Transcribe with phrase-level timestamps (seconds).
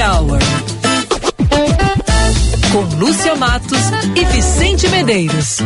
[0.00, 0.38] Hour.
[2.70, 3.80] Com Lúcia Matos
[4.14, 5.62] e Vicente Medeiros.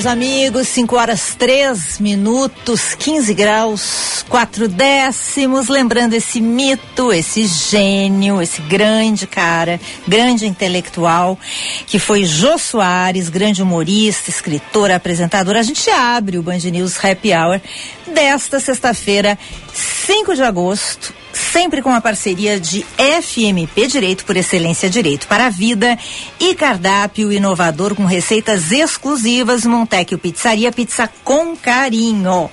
[0.00, 5.68] Meus amigos, 5 horas 3 minutos, 15 graus, 4 décimos.
[5.68, 9.78] Lembrando esse mito, esse gênio, esse grande cara,
[10.08, 11.38] grande intelectual,
[11.86, 15.54] que foi Jô Soares, grande humorista, escritor, apresentador.
[15.54, 17.60] A gente abre o Band News Happy Hour
[18.06, 19.38] desta sexta-feira,
[19.74, 25.50] 5 de agosto sempre com a parceria de FMP Direito por Excelência Direito para a
[25.50, 25.98] Vida
[26.38, 32.48] e cardápio inovador com receitas exclusivas Montecchio Pizzaria Pizza com carinho.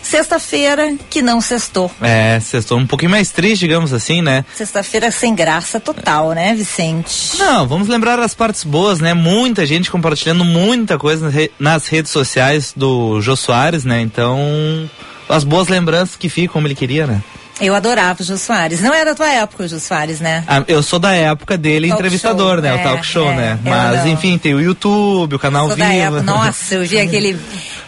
[0.00, 1.90] Sexta-feira que não sextou.
[2.00, 4.44] É, sextou um pouquinho mais triste, digamos assim, né?
[4.54, 7.36] Sexta-feira sem graça total, né, Vicente?
[7.38, 9.12] Não, vamos lembrar as partes boas, né?
[9.12, 14.00] Muita gente compartilhando muita coisa nas redes sociais do Jô Soares, né?
[14.00, 14.88] Então,
[15.28, 17.22] as boas lembranças que ficam como ele queria, né?
[17.60, 18.80] Eu adorava o Jô Soares.
[18.80, 20.42] Não é da tua época o Jô Soares, né?
[20.46, 22.68] Ah, eu sou da época dele talk entrevistador, show, né?
[22.68, 23.58] É, o talk show, é, né?
[23.62, 26.22] Mas, enfim, tem o YouTube, o canal sou Viva.
[26.22, 27.38] Nossa, eu vi aquele.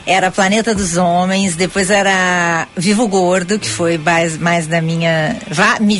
[0.04, 5.36] Era Planeta dos Homens, depois era Vivo Gordo, que foi mais, mais da minha.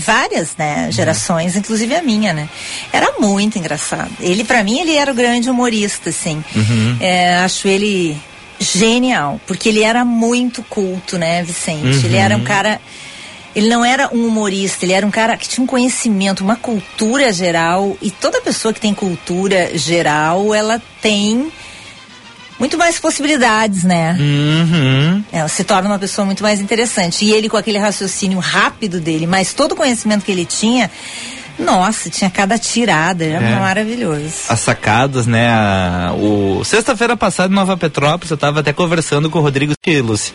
[0.05, 0.89] várias, né?
[0.91, 1.61] Gerações, uhum.
[1.61, 2.49] inclusive a minha, né?
[2.93, 4.11] Era muito engraçado.
[4.21, 6.45] Ele, para mim, ele era o grande humorista, assim.
[6.55, 6.97] Uhum.
[7.01, 8.21] É, acho ele
[8.59, 11.99] genial, porque ele era muito culto, né, Vicente?
[11.99, 12.05] Uhum.
[12.05, 12.81] Ele era um cara
[13.55, 17.33] ele não era um humorista, ele era um cara que tinha um conhecimento, uma cultura
[17.33, 17.97] geral.
[18.01, 21.53] E toda pessoa que tem cultura geral, ela tem
[22.59, 24.17] muito mais possibilidades, né?
[24.19, 25.25] Uhum.
[25.33, 27.25] Ela se torna uma pessoa muito mais interessante.
[27.25, 30.91] E ele, com aquele raciocínio rápido dele, mas todo o conhecimento que ele tinha.
[31.59, 33.59] Nossa, tinha cada tirada, era é.
[33.59, 34.33] maravilhoso.
[34.49, 35.49] As sacadas, né?
[35.51, 40.33] A, o sexta-feira passada em Nova Petrópolis, eu estava até conversando com o Rodrigo Lucy.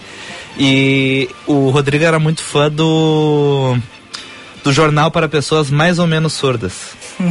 [0.59, 3.77] E o Rodrigo era muito fã do
[4.63, 6.73] do jornal para pessoas mais ou menos surdas,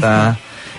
[0.00, 0.36] tá?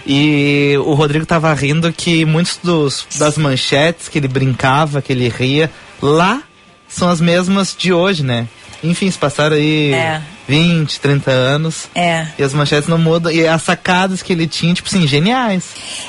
[0.08, 5.28] e o Rodrigo tava rindo que muitos dos das manchetes que ele brincava, que ele
[5.28, 5.70] ria,
[6.02, 6.42] lá
[6.88, 8.48] são as mesmas de hoje, né?
[8.84, 10.22] Enfim, se passaram aí é.
[10.48, 11.88] 20, 30 anos.
[11.94, 12.28] É.
[12.38, 13.32] E as manchetes não mudam.
[13.32, 15.66] E as sacadas que ele tinha, tipo assim, geniais.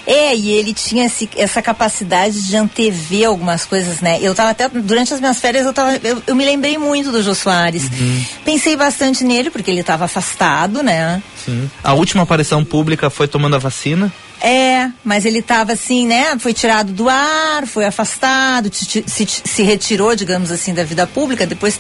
[0.07, 4.19] É, e ele tinha esse, essa capacidade de antever algumas coisas, né?
[4.21, 7.23] Eu tava até, durante as minhas férias, eu, tava, eu, eu me lembrei muito do
[7.23, 7.85] Jô Soares.
[7.85, 8.25] Uhum.
[8.45, 11.23] Pensei bastante nele, porque ele estava afastado, né?
[11.45, 11.71] Sim.
[11.83, 14.13] A última aparição pública foi tomando a vacina.
[14.41, 16.39] É, mas ele estava assim, né?
[16.39, 21.45] Foi tirado do ar, foi afastado, se, se retirou, digamos assim, da vida pública.
[21.45, 21.79] Depois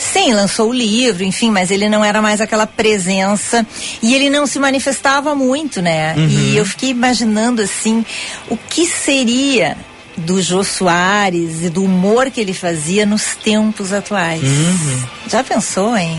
[0.00, 3.66] Sim, lançou o livro, enfim, mas ele não era mais aquela presença
[4.02, 6.14] e ele não se manifestava muito, né?
[6.16, 6.26] Uhum.
[6.26, 8.04] E eu fiquei imaginando assim,
[8.48, 9.76] o que seria
[10.16, 14.42] do Jô Soares e do humor que ele fazia nos tempos atuais.
[14.42, 15.04] Uhum.
[15.28, 16.18] Já pensou, hein?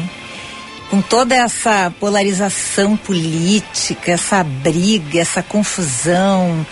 [0.92, 6.66] Com toda essa polarização política, essa briga, essa confusão.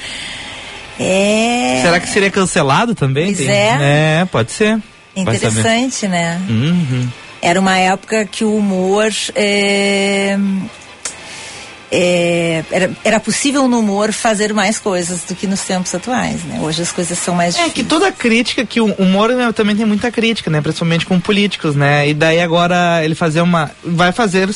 [1.00, 1.80] É...
[1.82, 3.34] Será que seria cancelado também?
[3.34, 3.50] Pois Tem...
[3.50, 3.78] é.
[4.22, 4.80] É, pode ser.
[5.22, 6.42] Interessante, né?
[6.50, 7.08] Uhum.
[7.42, 9.12] Era uma época que o humor.
[9.36, 10.38] É,
[11.92, 16.60] é, era, era possível no humor fazer mais coisas do que nos tempos atuais, né?
[16.62, 17.74] Hoje as coisas são mais É difíceis.
[17.74, 20.62] que toda crítica, que o humor né, também tem muita crítica, né?
[20.62, 22.10] Principalmente com políticos, né?
[22.10, 23.72] E daí agora ele fazer uma...
[23.84, 24.50] vai fazer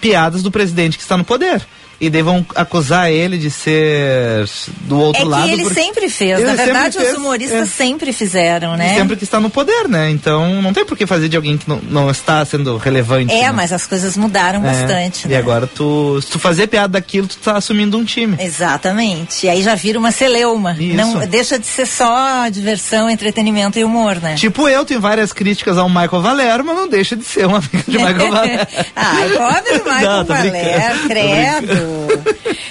[0.00, 1.66] piadas do presidente que está no poder
[2.00, 4.46] e vão acusar ele de ser
[4.82, 5.48] do outro é que lado.
[5.48, 5.80] Ele porque...
[5.80, 6.38] sempre fez.
[6.38, 7.66] Ele Na verdade, os humoristas é.
[7.66, 8.92] sempre fizeram, né?
[8.92, 10.10] E sempre que está no poder, né?
[10.10, 13.32] Então não tem por que fazer de alguém que não, não está sendo relevante.
[13.32, 13.52] É, né?
[13.52, 14.72] mas as coisas mudaram é.
[14.72, 15.26] bastante.
[15.26, 15.36] E né?
[15.36, 18.36] agora tu, se tu fazer piada daquilo, tu está assumindo um time.
[18.38, 19.46] Exatamente.
[19.46, 20.76] E aí já vira uma celeuma.
[20.78, 20.96] Isso.
[20.96, 24.34] Não deixa de ser só diversão, entretenimento e humor, né?
[24.34, 27.84] Tipo eu tenho várias críticas ao Michael Valério, mas não deixa de ser uma amiga
[27.88, 28.66] de Michael Valério.
[28.94, 31.85] ah, pobre Michael não, Valério, credo.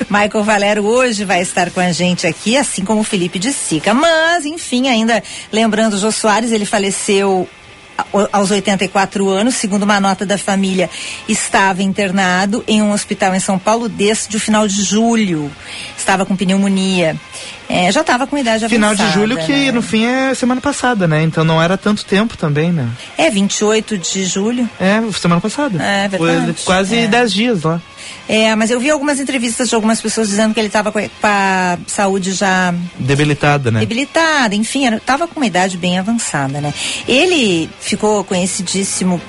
[0.09, 3.93] Michael Valero hoje vai estar com a gente aqui, assim como o Felipe de Sica.
[3.93, 5.21] Mas, enfim, ainda
[5.51, 7.47] lembrando o Jô Soares, ele faleceu
[8.31, 10.89] aos 84 anos, segundo uma nota da família,
[11.27, 15.51] estava internado em um hospital em São Paulo desde o final de julho.
[15.97, 17.15] Estava com pneumonia.
[17.67, 19.11] É, já estava com idade final avançada.
[19.11, 19.71] Final de julho, que né?
[19.71, 21.23] no fim é semana passada, né?
[21.23, 22.87] Então não era tanto tempo também, né?
[23.17, 24.69] É, 28 de julho.
[24.79, 25.81] É, semana passada.
[25.81, 26.53] É, verdade.
[26.53, 27.07] Foi quase é.
[27.07, 27.81] 10 dias lá.
[28.27, 31.77] É, mas eu vi algumas entrevistas de algumas pessoas dizendo que ele estava com, a
[31.87, 33.79] saúde já debilitada, né?
[33.79, 36.73] Debilitada, enfim, estava com uma idade bem avançada, né?
[37.07, 39.21] Ele ficou conhecidíssimo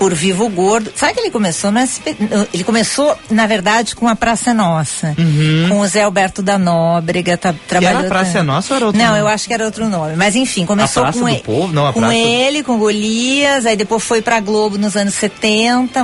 [0.00, 0.90] por Vivo Gordo.
[0.96, 2.16] Sabe que ele começou no SP...
[2.54, 5.14] Ele começou, na verdade, com a Praça Nossa.
[5.18, 5.66] Uhum.
[5.68, 7.36] Com o Zé Alberto da Nóbrega.
[7.36, 8.42] Tá, trabalhou era a Praça tá...
[8.42, 9.20] Nossa ou era outro Não, nome?
[9.20, 10.16] eu acho que era outro nome.
[10.16, 11.70] Mas enfim, começou com, ele, Povo?
[11.70, 12.14] Não, com praça...
[12.14, 16.02] ele, com Golias, aí depois foi pra Globo nos anos 70,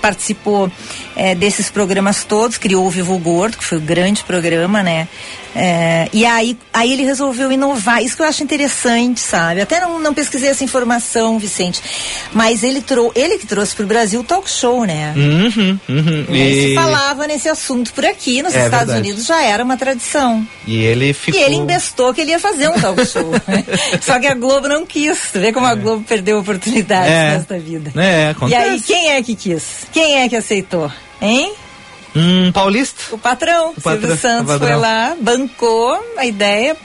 [0.00, 0.70] participou
[1.16, 5.08] é, desses programas todos, criou o Vivo Gordo, que foi o grande programa, né?
[5.56, 9.60] É, e aí, aí ele resolveu inovar, isso que eu acho interessante, sabe?
[9.60, 11.80] Até não, não pesquisei essa informação, Vicente,
[12.32, 15.14] mas ele, trou ele que trouxe para o Brasil o talk show, né?
[15.16, 16.34] Uhum, uhum.
[16.34, 16.68] E...
[16.70, 19.08] se falava nesse assunto por aqui, nos é, Estados verdade.
[19.08, 20.46] Unidos já era uma tradição.
[20.66, 21.40] E ele ficou...
[21.40, 23.30] E ele investou que ele ia fazer um talk show.
[24.02, 25.70] Só que a Globo não quis, vê como é.
[25.70, 27.36] a Globo perdeu oportunidades é.
[27.36, 27.92] nesta vida.
[27.94, 28.60] É, acontece.
[28.60, 29.63] E aí, quem é que quis?
[29.92, 30.90] Quem é que aceitou?
[31.20, 31.54] Hein?
[32.14, 33.14] Um paulista.
[33.14, 36.76] O patrão, o Silvio patrão, Santos foi lá, bancou a ideia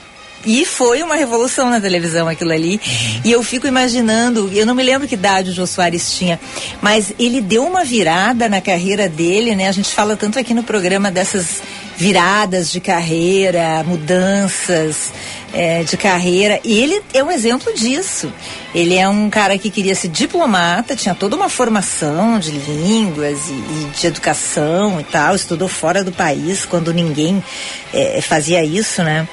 [0.44, 2.80] e foi uma revolução na televisão aquilo ali.
[3.24, 6.40] E eu fico imaginando, eu não me lembro que idade o Jô Soares tinha,
[6.80, 9.68] mas ele deu uma virada na carreira dele, né?
[9.68, 11.62] A gente fala tanto aqui no programa dessas
[11.96, 15.12] viradas de carreira, mudanças
[15.52, 16.58] é, de carreira.
[16.64, 18.32] E ele é um exemplo disso.
[18.74, 23.52] Ele é um cara que queria ser diplomata, tinha toda uma formação de línguas e,
[23.52, 27.44] e de educação e tal, estudou fora do país quando ninguém
[27.92, 29.28] é, fazia isso, né?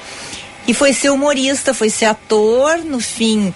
[0.68, 3.52] E foi ser humorista, foi ser ator, no fim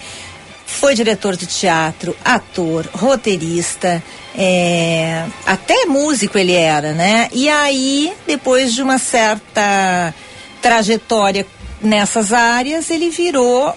[0.72, 4.02] foi diretor de teatro, ator, roteirista,
[4.34, 7.28] é, até músico ele era, né?
[7.30, 10.14] E aí, depois de uma certa
[10.62, 11.46] trajetória
[11.80, 13.76] nessas áreas, ele virou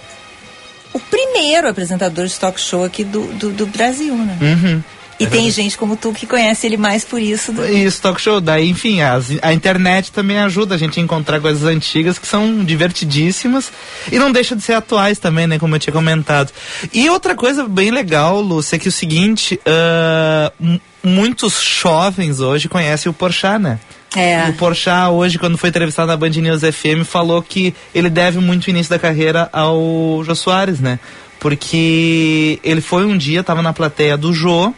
[0.92, 4.38] o primeiro apresentador de talk show aqui do, do, do Brasil, né?
[4.40, 4.82] Uhum.
[5.18, 5.52] E é tem verdade.
[5.52, 7.52] gente como tu que conhece ele mais por isso.
[7.52, 7.64] Do...
[7.66, 8.40] Isso, talk show.
[8.40, 12.62] Daí, enfim, as, a internet também ajuda a gente a encontrar coisas antigas que são
[12.64, 13.72] divertidíssimas
[14.12, 15.58] e não deixa de ser atuais também, né?
[15.58, 16.52] Como eu tinha comentado.
[16.92, 23.08] E outra coisa bem legal, Lúcia, é que o seguinte, uh, muitos jovens hoje conhecem
[23.08, 23.78] o Porchat, né?
[24.14, 24.48] É.
[24.48, 28.66] O Porchat hoje, quando foi entrevistado na Band News FM, falou que ele deve muito
[28.66, 30.98] o início da carreira ao Jô Soares, né?
[31.38, 34.72] Porque ele foi um dia, estava na plateia do Jô,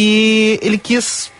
[0.00, 1.32] e ele quis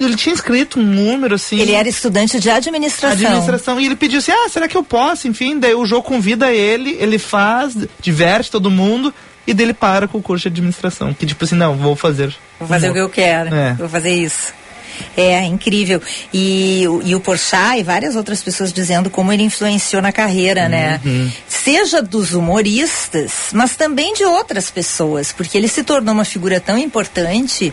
[0.00, 1.58] ele tinha escrito um número assim.
[1.58, 3.12] Ele era estudante de administração.
[3.12, 3.80] Administração.
[3.80, 5.28] E ele pediu assim: ah, será que eu posso?
[5.28, 9.14] Enfim, daí o jogo convida ele, ele faz, diverte todo mundo.
[9.46, 11.14] E dele para com o curso de administração.
[11.14, 12.34] Que tipo assim, não, vou fazer.
[12.58, 13.54] Vou fazer o que eu quero.
[13.54, 13.72] É.
[13.74, 14.52] Vou fazer isso.
[15.16, 16.00] É incrível.
[16.32, 21.00] E, e o Porchat e várias outras pessoas dizendo como ele influenciou na carreira, né?
[21.04, 21.24] uhum.
[21.24, 21.32] né?
[21.48, 26.78] Seja dos humoristas, mas também de outras pessoas, porque ele se tornou uma figura tão
[26.78, 27.72] importante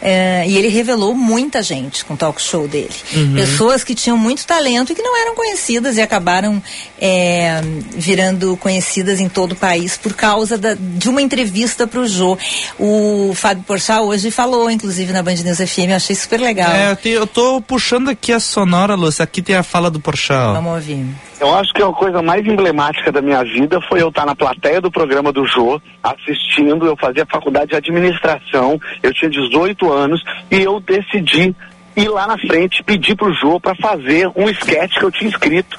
[0.00, 2.90] é, e ele revelou muita gente com o talk show dele.
[3.14, 3.34] Uhum.
[3.34, 6.62] Pessoas que tinham muito talento e que não eram conhecidas e acabaram
[7.00, 7.60] é,
[7.96, 12.38] virando conhecidas em todo o país por causa da, de uma entrevista para o Jô.
[12.78, 16.57] O Fábio Porchat hoje falou, inclusive, na Band News FM, eu achei super legal.
[16.60, 20.00] É, eu, te, eu tô puxando aqui a sonora, Lúcia, aqui tem a fala do
[20.00, 20.54] Porchat.
[20.54, 21.06] Vamos ouvir.
[21.40, 24.80] Eu acho que a coisa mais emblemática da minha vida foi eu estar na plateia
[24.80, 26.86] do programa do Jô, assistindo.
[26.86, 31.54] Eu fazia faculdade de administração, eu tinha 18 anos e eu decidi
[31.96, 35.76] ir lá na frente, pedir pro Jô para fazer um sketch que eu tinha escrito.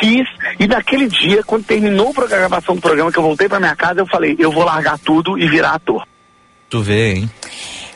[0.00, 0.26] Fiz,
[0.58, 4.00] e naquele dia, quando terminou a gravação do programa, que eu voltei para minha casa,
[4.00, 6.06] eu falei, eu vou largar tudo e virar ator.
[6.70, 7.30] Tu vê, hein?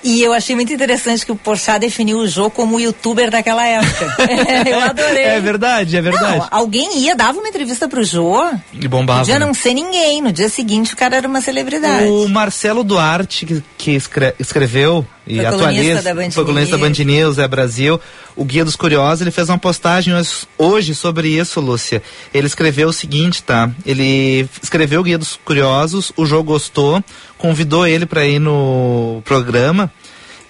[0.03, 4.17] E eu achei muito interessante que o Porchat definiu o Jô como youtuber daquela época.
[4.69, 5.25] eu adorei.
[5.25, 6.39] É verdade, é verdade.
[6.39, 8.43] Não, alguém ia, dava uma entrevista pro Jô.
[8.73, 9.21] E bombava.
[9.21, 9.47] Podia né?
[9.47, 10.21] não ser ninguém.
[10.21, 12.07] No dia seguinte o cara era uma celebridade.
[12.07, 16.85] O Marcelo Duarte, que, que escre escreveu e foi atualiza, da Band foi colunista da
[16.85, 18.01] Band News, é Brasil,
[18.35, 20.13] o Guia dos Curiosos, ele fez uma postagem
[20.59, 22.03] hoje sobre isso, Lúcia.
[22.35, 23.71] Ele escreveu o seguinte, tá?
[23.87, 27.03] Ele escreveu o Guia dos Curiosos, o Jô gostou,
[27.39, 29.93] convidou ele para ir no programa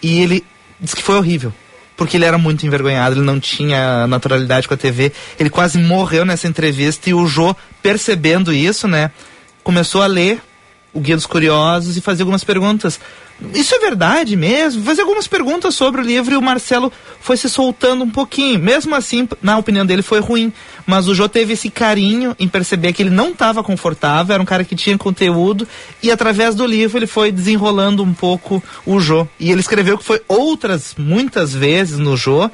[0.03, 0.45] e ele
[0.81, 1.53] disse que foi horrível.
[1.95, 5.13] Porque ele era muito envergonhado, ele não tinha naturalidade com a TV.
[5.39, 9.11] Ele quase morreu nessa entrevista e o Jô, percebendo isso, né,
[9.63, 10.41] começou a ler
[10.93, 12.99] o Guia dos Curiosos e fazer algumas perguntas.
[13.55, 14.83] Isso é verdade mesmo?
[14.83, 18.59] Fazer algumas perguntas sobre o livro e o Marcelo foi se soltando um pouquinho.
[18.59, 20.53] Mesmo assim, na opinião dele, foi ruim.
[20.87, 24.47] Mas o Jô teve esse carinho em perceber que ele não estava confortável, era um
[24.47, 25.67] cara que tinha conteúdo,
[26.03, 29.27] e através do livro ele foi desenrolando um pouco o Jô.
[29.39, 32.51] E ele escreveu que foi outras, muitas vezes no Jô,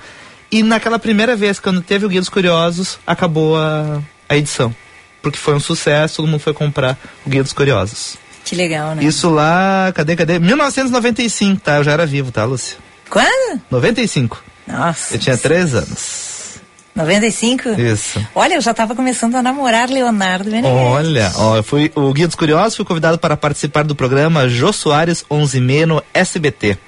[0.50, 4.74] e naquela primeira vez, quando teve o Guia dos Curiosos, acabou a, a edição.
[5.20, 8.16] Porque foi um sucesso, todo mundo foi comprar o Guia dos Curiosos.
[8.48, 9.04] Que legal, né?
[9.04, 10.38] Isso lá, cadê, cadê?
[10.38, 11.76] 1995, tá?
[11.76, 12.78] Eu já era vivo, tá, Lúcia?
[13.10, 13.60] Quando?
[13.70, 14.42] 95.
[14.66, 15.14] Nossa.
[15.14, 16.58] Eu tinha três anos.
[16.96, 17.68] 95?
[17.78, 18.26] Isso.
[18.34, 20.78] Olha, eu já estava começando a namorar Leonardo Menezes.
[20.78, 24.72] Olha, ó, eu fui o Guia dos Curiosos, fui convidado para participar do programa Jô
[24.72, 26.78] Soares 11 no SBT.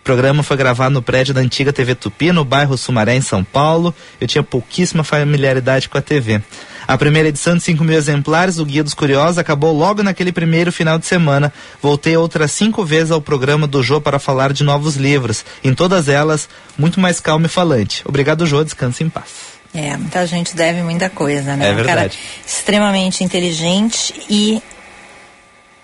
[0.00, 3.44] O programa foi gravado no prédio da antiga TV Tupi, no bairro Sumaré, em São
[3.44, 3.94] Paulo.
[4.18, 6.42] Eu tinha pouquíssima familiaridade com a TV.
[6.86, 10.70] A primeira edição de 5 mil exemplares do Guia dos Curiosos acabou logo naquele primeiro
[10.72, 11.52] final de semana.
[11.80, 15.44] Voltei outras cinco vezes ao programa do Jô para falar de novos livros.
[15.62, 16.48] Em todas elas,
[16.78, 18.02] muito mais calmo e falante.
[18.04, 18.62] Obrigado, Jô.
[18.62, 19.54] Descanse em paz.
[19.74, 21.68] É, muita gente deve muita coisa, né?
[21.68, 22.18] É Um cara verdade.
[22.46, 24.62] extremamente inteligente e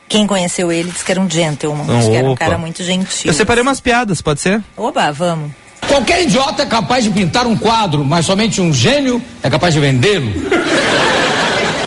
[0.08, 2.82] quem conheceu ele disse que era um gentleman, Oh, disse que era um cara muito
[2.84, 3.30] gentil.
[3.30, 4.62] Eu separei umas piadas, pode ser?
[4.76, 5.52] Oba, vamos.
[5.90, 9.80] Qualquer idiota é capaz de pintar um quadro, mas somente um gênio é capaz de
[9.80, 10.32] vendê-lo.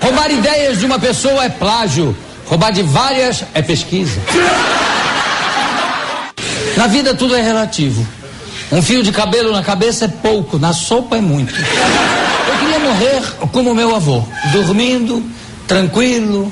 [0.01, 2.13] Roubar ideias de uma pessoa é plágio.
[2.45, 4.19] Roubar de várias é pesquisa.
[6.75, 8.05] Na vida tudo é relativo.
[8.73, 11.55] Um fio de cabelo na cabeça é pouco, na sopa é muito.
[11.55, 13.21] Eu queria morrer
[13.53, 15.23] como meu avô, dormindo,
[15.65, 16.51] tranquilo,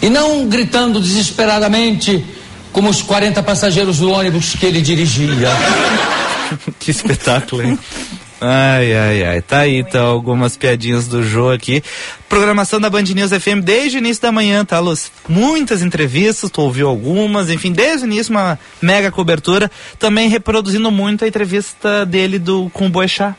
[0.00, 2.24] e não gritando desesperadamente
[2.72, 5.48] como os 40 passageiros do ônibus que ele dirigia.
[6.78, 7.78] que espetáculo, hein?
[8.40, 9.42] Ai, ai, ai.
[9.42, 11.82] Tá aí, então, algumas piadinhas do Jô aqui.
[12.26, 15.12] Programação da Band News FM desde o início da manhã, tá, Luz?
[15.28, 19.70] Muitas entrevistas, tu ouviu algumas, enfim, desde o início uma mega cobertura.
[19.98, 23.34] Também reproduzindo muito a entrevista dele do, com o Boechat.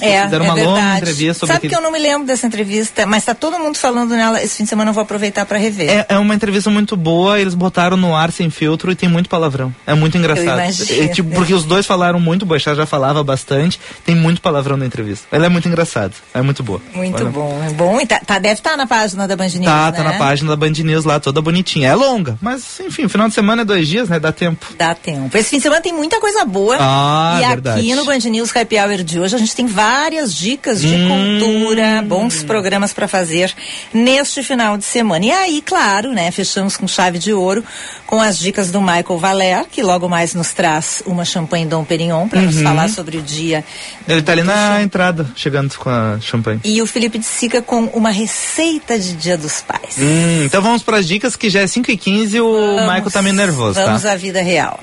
[0.00, 0.96] É, Fizeram é uma longa verdade.
[1.00, 3.76] entrevista sobre Sabe aquele- que eu não me lembro dessa entrevista, mas tá todo mundo
[3.76, 4.42] falando nela.
[4.42, 5.88] Esse fim de semana eu vou aproveitar para rever.
[5.90, 9.28] É, é uma entrevista muito boa, eles botaram no ar sem filtro e tem muito
[9.28, 9.74] palavrão.
[9.86, 10.44] É muito engraçado.
[10.60, 11.02] imagino.
[11.04, 14.76] É, tipo, porque os dois falaram muito, o Boechat já falava bastante, tem muito palavrão
[14.76, 15.26] na entrevista.
[15.32, 16.80] Ela é muito engraçada, é muito boa.
[16.94, 17.30] Muito Olha.
[17.30, 18.00] bom, é bom.
[18.00, 19.96] E tá, tá- deve estar na página da Band News, Tá, né?
[19.98, 21.88] tá na página da Band News lá, toda bonitinha.
[21.88, 24.18] É longa, mas enfim, final de semana é dois dias, né?
[24.20, 24.66] Dá tempo.
[24.76, 25.36] Dá tempo.
[25.36, 26.76] Esse fim de semana tem muita coisa boa.
[26.80, 27.80] Ah, e verdade.
[27.80, 29.87] aqui no Band News Happy Hour de hoje a gente tem várias
[30.34, 31.08] dicas de Hum.
[31.40, 33.52] cultura, bons programas para fazer
[33.92, 35.24] neste final de semana.
[35.24, 37.64] E aí, claro, né, fechamos com chave de ouro
[38.06, 42.28] com as dicas do Michael Valer, que logo mais nos traz uma champanhe Dom Perignon
[42.28, 42.46] para Uhum.
[42.46, 43.64] nos falar sobre o dia.
[44.06, 46.60] Ele tá ali na entrada, chegando com a champanhe.
[46.64, 49.96] E o Felipe de Sica com uma receita de Dia dos Pais.
[49.98, 53.10] Hum, então vamos pras dicas que já é 5 e 15 e o Vamos- Michael
[53.10, 54.12] tá meio nervoso, Vamos tá?
[54.12, 54.80] à vida real.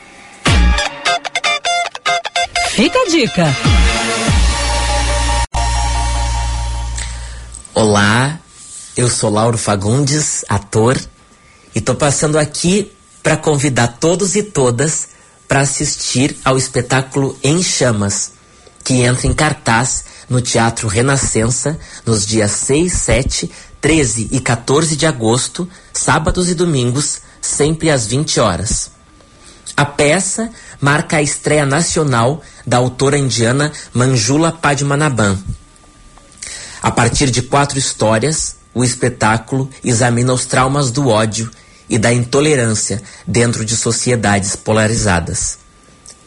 [2.71, 3.45] Fica a dica.
[7.77, 8.39] Olá,
[8.95, 10.97] eu sou Lauro Fagundes, ator,
[11.75, 12.89] e tô passando aqui
[13.21, 15.09] para convidar todos e todas
[15.45, 18.31] para assistir ao espetáculo Em Chamas,
[18.81, 23.51] que entra em cartaz no Teatro Renascença nos dias 6, 7,
[23.81, 28.89] 13 e 14 de agosto, sábados e domingos, sempre às 20 horas.
[29.75, 35.37] A peça marca a estreia nacional da autora indiana Manjula Padmanabhan.
[36.85, 41.49] A partir de quatro histórias, o espetáculo examina os traumas do ódio
[41.89, 45.57] e da intolerância dentro de sociedades polarizadas.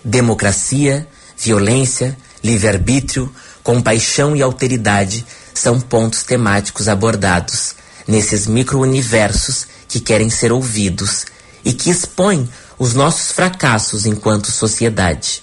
[0.03, 5.25] Democracia, violência, livre-arbítrio, compaixão e alteridade
[5.55, 11.25] são pontos temáticos abordados nesses micro-universos que querem ser ouvidos
[11.65, 15.41] e que expõem os nossos fracassos enquanto sociedade.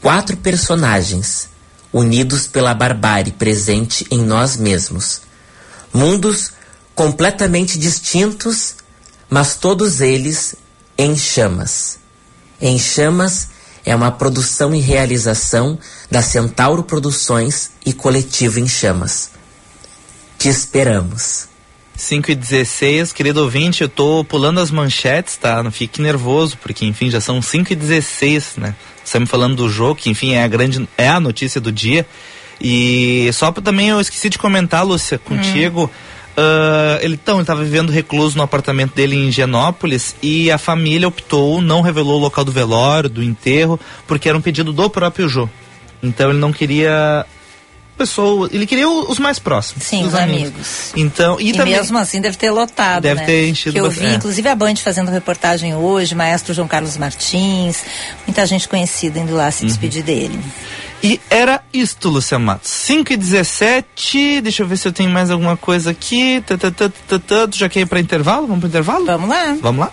[0.00, 1.55] Quatro personagens
[1.96, 5.22] unidos pela barbárie presente em nós mesmos.
[5.94, 6.52] Mundos
[6.94, 8.74] completamente distintos,
[9.30, 10.56] mas todos eles
[10.98, 11.98] em chamas.
[12.60, 13.48] Em Chamas
[13.82, 15.78] é uma produção e realização
[16.10, 19.30] da Centauro Produções e Coletivo em Chamas.
[20.38, 21.48] Te esperamos.
[21.96, 25.62] 5 e 16, querido ouvinte, eu tô pulando as manchetes, tá?
[25.62, 28.74] Não fique nervoso, porque enfim, já são 5 e 16, né?
[29.06, 32.04] Estamos falando do jogo, que enfim é a grande, é a notícia do dia.
[32.60, 35.88] E só pra, também eu esqueci de comentar, Lúcia, contigo.
[36.36, 41.62] ah, ele então, estava vivendo recluso no apartamento dele em Higienópolis e a família optou,
[41.62, 45.48] não revelou o local do velório, do enterro, porque era um pedido do próprio Jô.
[46.02, 47.24] Então ele não queria
[47.96, 49.84] pessoa, ele queria os mais próximos.
[49.84, 50.92] Sim, os os amigos.
[50.96, 53.26] Então, e, E, também mesmo assim deve ter lotado, Deve né?
[53.26, 54.14] ter enchido Que eu vi, é.
[54.14, 57.82] inclusive a Band fazendo reportagem hoje, maestro João Carlos Martins,
[58.26, 59.68] muita gente conhecida indo lá se Uhum.
[59.68, 60.38] despedir dele.
[61.02, 62.70] E era isto, Luciano Matos.
[62.70, 66.42] 5 e 17 deixa eu ver se eu tenho mais alguma coisa aqui.
[66.46, 68.46] Tu já quer ir para intervalo?
[68.46, 69.04] Vamos para intervalo?
[69.06, 69.56] Vamos lá.
[69.60, 69.92] Vamos lá?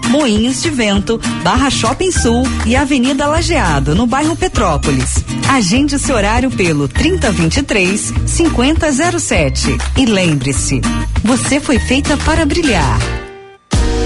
[0.09, 5.23] Moinhos de Vento, Barra Shopping Sul e Avenida Lajeado, no bairro Petrópolis.
[5.49, 9.77] Agende seu horário pelo 3023 5007.
[9.97, 10.81] E lembre-se,
[11.23, 13.20] você foi feita para brilhar.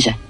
[0.00, 0.29] Asia.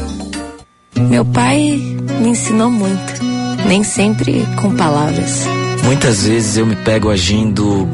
[1.09, 1.57] Meu pai
[2.21, 3.23] me ensinou muito,
[3.67, 5.45] nem sempre com palavras.
[5.83, 7.87] Muitas vezes eu me pego agindo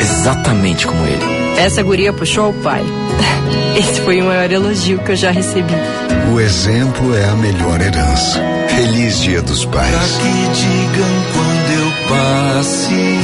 [0.00, 1.24] exatamente como ele.
[1.58, 2.82] Essa guria puxou o pai.
[3.78, 5.74] Esse foi o maior elogio que eu já recebi.
[6.32, 8.40] O exemplo é a melhor herança.
[8.68, 9.90] Feliz Dia dos Pais.
[9.90, 13.18] Pra que digam quando eu passe,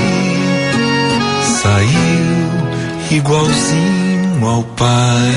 [1.62, 5.34] saiu igualzinho ao pai.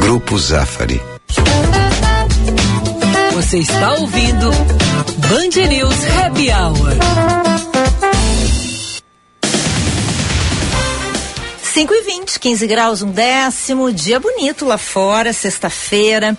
[0.00, 1.00] Grupo Zafari.
[3.40, 6.92] Você está ouvindo Band News Happy Hour.
[11.62, 16.36] 5 e 20, 15 graus, um décimo, dia bonito lá fora, sexta-feira.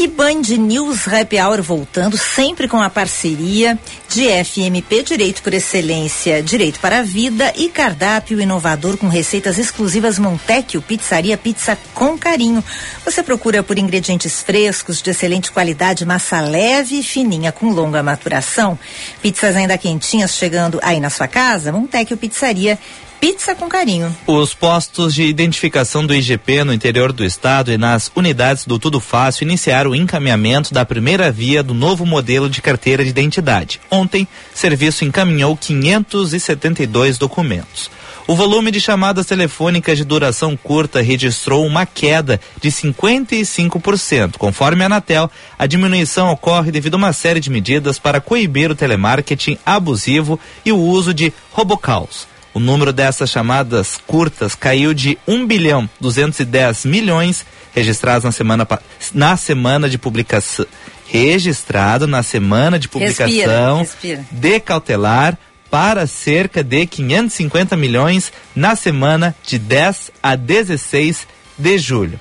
[0.00, 6.42] E Band News Happy Hour voltando, sempre com a parceria de FMP Direito por Excelência,
[6.42, 12.64] Direito para a Vida e cardápio inovador com receitas exclusivas Montecchio Pizzaria Pizza com Carinho.
[13.04, 18.78] Você procura por ingredientes frescos, de excelente qualidade, massa leve e fininha com longa maturação.
[19.20, 21.72] Pizzas ainda quentinhas chegando aí na sua casa?
[21.72, 22.78] Montecchio Pizzaria
[23.20, 24.16] Pizza com carinho.
[24.26, 28.98] Os postos de identificação do IGP no interior do estado e nas unidades do Tudo
[28.98, 33.78] Fácil iniciaram o encaminhamento da primeira via do novo modelo de carteira de identidade.
[33.90, 37.90] Ontem, serviço encaminhou 572 documentos.
[38.26, 44.38] O volume de chamadas telefônicas de duração curta registrou uma queda de 55%.
[44.38, 48.74] Conforme a Anatel, a diminuição ocorre devido a uma série de medidas para coibir o
[48.74, 52.29] telemarketing abusivo e o uso de robocalls.
[52.52, 58.66] O número dessas chamadas curtas caiu de 1 bilhão 210 milhões registrados na semana
[59.14, 60.66] na semana de publicação
[61.06, 64.26] registrado na semana de publicação Respira, respira.
[64.30, 65.36] de cautelar
[65.70, 72.18] para cerca de 550 milhões na semana de 10 a 16 de julho.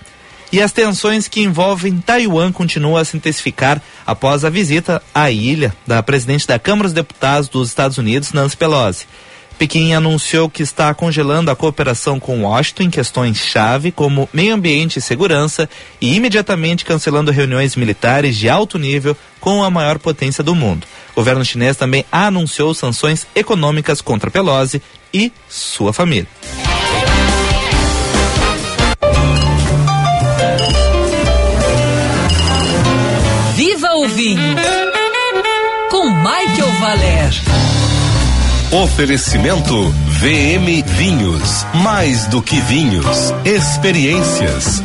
[0.51, 5.73] E as tensões que envolvem Taiwan continuam a se intensificar após a visita à ilha
[5.85, 9.05] da presidente da Câmara dos Deputados dos Estados Unidos, Nancy Pelosi.
[9.59, 15.01] Pequim anunciou que está congelando a cooperação com Washington em questões-chave como meio ambiente e
[15.01, 15.69] segurança
[15.99, 20.87] e imediatamente cancelando reuniões militares de alto nível com a maior potência do mundo.
[21.11, 24.81] O governo chinês também anunciou sanções econômicas contra Pelosi
[25.13, 26.29] e sua família.
[38.71, 41.65] Oferecimento VM Vinhos.
[41.83, 43.03] Mais do que vinhos.
[43.43, 44.83] Experiências.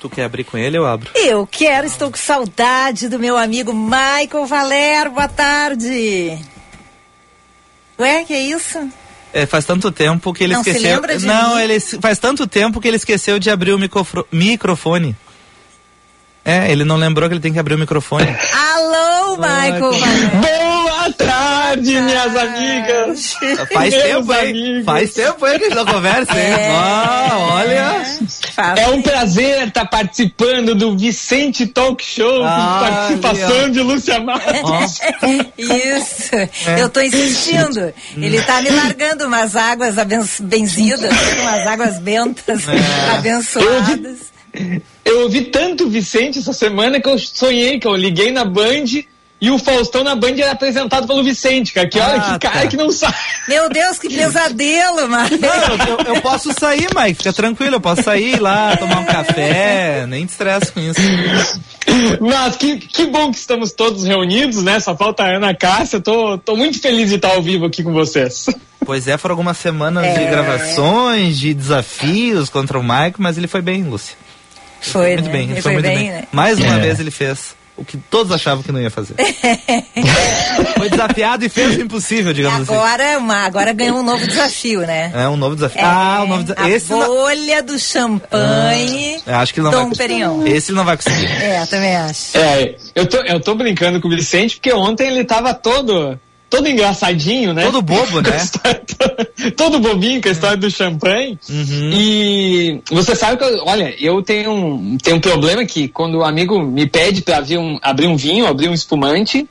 [0.00, 1.10] Tu quer abrir com ele, eu abro.
[1.14, 5.10] Eu quero, estou com saudade do meu amigo Michael Valer.
[5.10, 6.38] Boa tarde.
[7.98, 8.78] Ué, que é isso?
[9.34, 10.94] É, faz tanto tempo que ele Não se esqueceu.
[10.94, 11.62] lembra de não, mim?
[11.62, 13.78] ele faz tanto tempo que ele esqueceu de abrir o
[14.32, 15.14] microfone.
[16.44, 18.24] É, ele não lembrou que ele tem que abrir o microfone.
[18.54, 18.77] Alô,
[19.38, 19.92] Michael.
[20.40, 23.34] Boa tarde, minhas amigas.
[23.72, 24.82] Faz tempo, hein?
[24.84, 26.46] Faz tempo aí que a gente não conversa, hein?
[26.52, 26.70] É.
[26.72, 28.04] Ah, olha.
[28.76, 34.20] É um prazer estar participando do Vicente Talk Show, Ah, com participação ali, de Lúcia
[34.20, 35.00] Marques.
[35.56, 36.48] Isso, É.
[36.82, 37.92] eu tô insistindo.
[38.16, 39.94] Ele tá me largando umas águas
[40.40, 43.10] benzidas, umas águas bentas, É.
[43.12, 44.18] abençoadas.
[45.04, 48.84] Eu ouvi tanto o Vicente essa semana que eu sonhei, que eu liguei na Band
[49.40, 51.88] e o Faustão na Band era apresentado pelo Vicente, cara.
[51.88, 52.66] Que olha Ah, que cara tá.
[52.66, 53.14] que não sabe.
[53.48, 55.30] Meu Deus, que pesadelo, mano.
[55.38, 60.04] Não, eu, eu posso sair, Mike, fica tranquilo, eu posso sair lá, tomar um café,
[60.06, 61.00] nem te estresse com isso.
[62.20, 64.78] Mas que, que bom que estamos todos reunidos, né?
[64.80, 66.00] Só falta a Ana Cássia.
[66.00, 68.46] Tô, tô muito feliz de estar ao vivo aqui com vocês.
[68.84, 70.30] Pois é, foram algumas semanas de É.
[70.30, 74.16] gravações, de desafios contra o Mike, mas ele foi bem, Lúcia.
[74.80, 75.32] Foi, muito né?
[75.32, 76.10] bem, ele Ele foi, foi muito bem, bem.
[76.10, 76.24] né?
[76.32, 76.78] Mais uma É.
[76.80, 79.14] vez ele fez o que todos achavam que não ia fazer.
[80.76, 82.74] foi desafiado e fez o impossível, digamos assim.
[82.74, 85.12] Agora, uma, agora ganhou um novo desafio, né?
[85.14, 85.80] É um novo desafio.
[85.80, 86.64] É, ah, um novo desafio.
[86.64, 87.06] a Esse não...
[87.06, 90.08] bolha do champanhe Eu acho que ele não Dom vai conseguir.
[90.08, 90.46] Perignon.
[90.46, 91.26] Esse ele não vai conseguir.
[91.26, 92.36] É, também acho.
[92.36, 96.68] É, eu tô, eu tô brincando com o Vicente porque ontem ele tava todo, todo
[96.68, 97.64] engraçadinho, né?
[97.64, 98.38] Todo bobo, né?
[99.56, 101.38] todo bobinho com a história do champanhe.
[101.48, 101.90] Uhum.
[101.92, 106.24] E você sabe que, eu- olha, eu tenho um, tenho um problema que quando o
[106.24, 109.48] amigo me pede pra abrir um, abrir um vinho, abrir um espumante,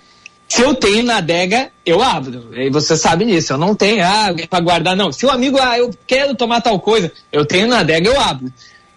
[0.47, 2.49] se eu tenho na adega, eu abro.
[2.55, 3.53] E você sabe disso.
[3.53, 5.11] Eu não tenho, ah, pra guardar, não.
[5.11, 8.51] Se o amigo, ah, eu quero tomar tal coisa, eu tenho na adega, eu abro.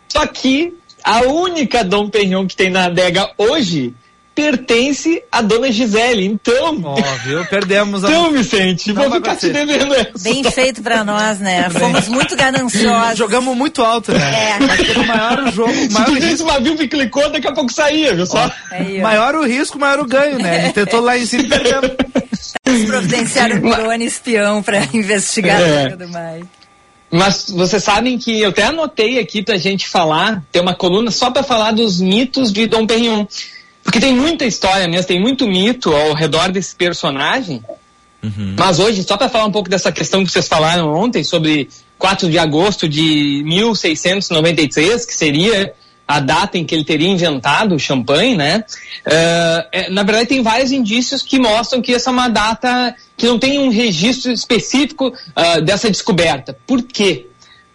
[0.08, 3.94] Só que a única Dom Perignon que tem na adega hoje
[4.40, 6.24] pertence à dona Gisele.
[6.24, 7.44] Então, Ó, viu?
[7.46, 8.08] Perdemos a.
[8.08, 9.52] então Vicente, Não vou ficar te acontecer.
[9.66, 10.10] devendo essa.
[10.22, 11.68] Bem feito pra nós, né?
[11.70, 13.18] Fomos muito gananciosos.
[13.18, 14.58] Jogamos muito alto, né?
[14.58, 15.00] É.
[15.00, 17.72] O maior jogo, Se maior tu risco, disse uma viu e clicou, daqui a pouco
[17.72, 18.50] saía, viu só?
[19.02, 20.56] Maior o risco, maior o ganho, né?
[20.56, 21.90] A gente tentou lá em cima e perdemos.
[22.66, 25.88] Eles providenciaram um drone espião pra investigar É.
[25.90, 26.44] tudo mais.
[27.12, 31.28] Mas vocês sabem que eu até anotei aqui pra gente falar, ter uma coluna só
[31.28, 33.26] pra falar dos mitos de Dom Perignon.
[33.82, 37.62] Porque tem muita história mesmo, tem muito mito ao redor desse personagem.
[38.58, 42.28] Mas hoje, só pra falar um pouco dessa questão que vocês falaram ontem, sobre 4
[42.30, 45.72] de agosto de 1693, que seria
[46.06, 48.64] a data em que ele teria inventado o champanhe, né?
[49.06, 53.26] Eh, é, na verdade, tem vários indícios que mostram que essa é uma data que
[53.26, 56.58] não tem um registro específico ah, dessa descoberta.
[56.66, 57.26] Por quê?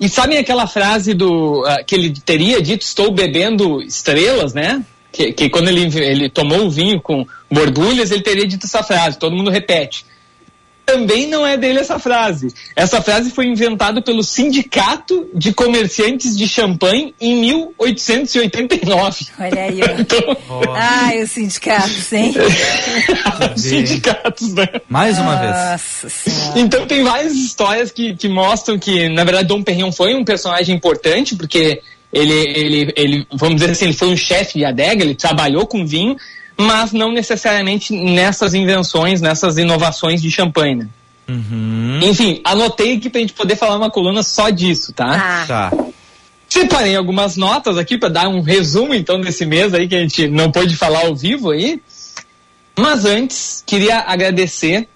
[0.00, 4.84] E sabem aquela frase do uh, que ele teria dito, estou bebendo estrelas, né?
[5.12, 9.18] Que, que quando ele, ele tomou o vinho com borbulhas, ele teria dito essa frase,
[9.18, 10.04] todo mundo repete
[10.88, 12.48] também não é dele essa frase.
[12.74, 19.26] Essa frase foi inventada pelo Sindicato de Comerciantes de Champanhe em 1889.
[19.38, 20.72] Olha aí, ó.
[20.74, 22.32] Ai, os sindicatos, hein?
[23.54, 24.66] Sindicatos, né?
[24.88, 25.52] Mais uma vez.
[25.52, 26.58] Nossa senhora.
[26.58, 30.74] Então tem várias histórias que, que mostram que, na verdade, Dom Perignon foi um personagem
[30.74, 35.14] importante, porque ele, ele, ele, vamos dizer assim, ele foi um chefe de adega, ele
[35.14, 36.16] trabalhou com vinho,
[36.58, 40.76] mas não necessariamente nessas invenções, nessas inovações de champanhe.
[40.76, 40.88] né?
[41.28, 42.00] Uhum.
[42.02, 45.44] Enfim, anotei aqui pra gente poder falar uma coluna só disso, tá?
[45.46, 45.72] Tá.
[46.48, 50.26] Separei algumas notas aqui para dar um resumo então desse mês aí que a gente
[50.28, 51.80] não pôde falar ao vivo aí.
[52.78, 54.88] Mas antes, queria agradecer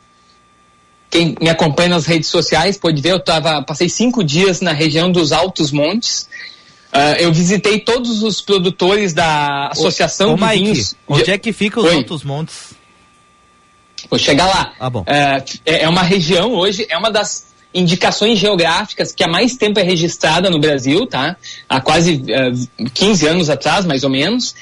[1.13, 5.13] quem me acompanha nas redes sociais pode ver, eu tava, passei cinco dias na região
[5.13, 6.27] dos Altos Montes.
[6.93, 10.97] Ah, eu visitei todos os produtores da Associação Ô, de Mike, Vinhos.
[11.09, 11.95] onde é que fica os Oi.
[11.97, 12.75] Altos Montes?
[14.11, 14.75] Vou chegar lá.
[14.79, 15.05] Ah, bom.
[15.07, 15.43] É,
[15.85, 20.51] é uma região hoje, é uma das indicações geográficas que há mais tempo é registrada
[20.51, 21.37] no Brasil, tá?
[21.67, 22.53] Há quase eh,
[22.93, 24.55] 15 anos atrás, mais ou menos,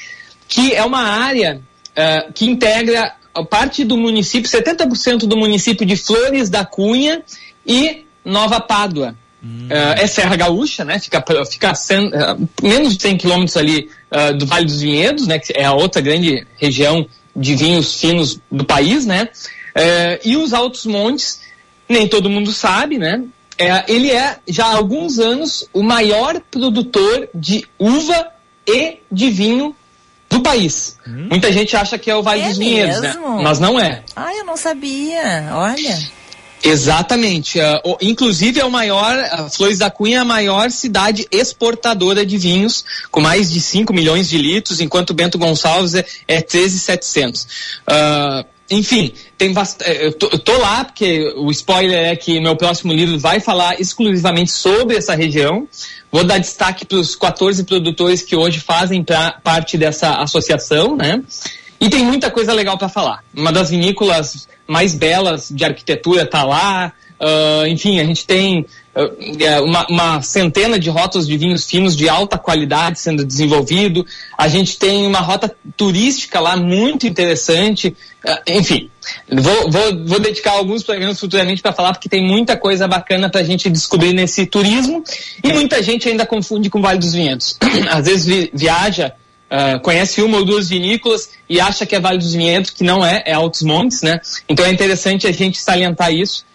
[0.46, 1.60] que é uma área
[1.96, 3.16] eh, que integra
[3.48, 7.22] parte do município, 70% do município de Flores da Cunha
[7.66, 9.16] e Nova Pádua.
[9.42, 10.98] Eh, é Serra Gaúcha, né?
[10.98, 15.38] Fica, fica cem- eh, menos de 100 quilômetros ali eh, do Vale dos Vinhedos, né?
[15.38, 19.28] Que é a outra grande região de vinhos finos do país, né?
[19.74, 21.40] Eh, e os Altos Montes,
[21.88, 23.22] nem todo mundo sabe, né?
[23.56, 28.28] É, ele é já há alguns anos o maior produtor de uva
[28.66, 29.76] e de vinho
[30.30, 30.96] do país.
[31.06, 33.08] Muita gente acha que é o Vale É dos Vinhedos, né?
[33.08, 33.42] mesmo?
[33.42, 34.02] Mas não é.
[34.16, 35.50] Ah, eu não sabia.
[35.52, 35.98] Olha.
[36.62, 37.58] Exatamente.
[37.84, 39.16] o- inclusive é o maior,
[39.50, 44.28] Flores da Cunha é a maior cidade exportadora de vinhos, com mais de 5 milhões
[44.28, 47.46] de litros, enquanto Bento Gonçalves é, é 13,700.
[47.86, 52.54] Ah, enfim, tem eh, eu, tô, eu tô lá porque o spoiler é que meu
[52.54, 55.66] próximo livro vai falar exclusivamente sobre essa região.
[56.12, 61.20] Vou dar destaque para os 14 produtores que hoje fazem pra, parte dessa associação, né?
[61.80, 63.24] E tem muita coisa legal para falar.
[63.34, 66.92] Uma das vinícolas mais belas de arquitetura tá lá.
[67.18, 72.08] ah, enfim, a gente tem é, uma, uma centena de rotas de vinhos finos de
[72.08, 74.04] alta qualidade sendo desenvolvido.
[74.36, 77.96] A gente tem uma rota turística lá muito interessante.
[78.26, 78.90] Ah, enfim,
[79.32, 83.40] vou, vou, vou dedicar alguns programas futuramente para falar porque tem muita coisa bacana para
[83.40, 85.02] a gente descobrir nesse turismo.
[85.42, 87.56] E muita gente ainda confunde com o Vale dos Vinhedos.
[87.90, 89.12] Às vezes vi- viaja
[89.50, 93.04] ah, conhece uma ou duas vinícolas e acha que é Vale dos Vinhedos, que não
[93.04, 94.20] é, é Altos Montes, né?
[94.48, 96.46] Então é interessante a gente salientar isso.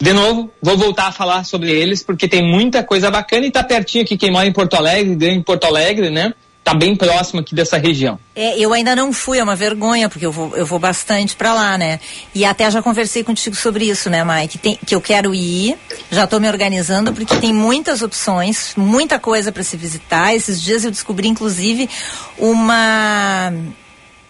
[0.00, 3.62] De novo, vou voltar a falar sobre eles, porque tem muita coisa bacana e tá
[3.62, 6.34] pertinho aqui, quem mora em Porto Alegre, grande Porto Alegre, né?
[6.68, 8.18] Tá bem próximo aqui dessa região.
[8.36, 11.54] É, eu ainda não fui, é uma vergonha, porque eu vou, eu vou bastante pra
[11.54, 11.98] lá, né?
[12.34, 14.58] E até já conversei contigo sobre isso, né, Mike?
[14.58, 15.78] Tem- que eu quero ir,
[16.10, 20.34] já tô me organizando, porque tem muitas opções, muita coisa pra se visitar.
[20.34, 21.88] Esses dias eu descobri, inclusive,
[22.36, 23.50] uma.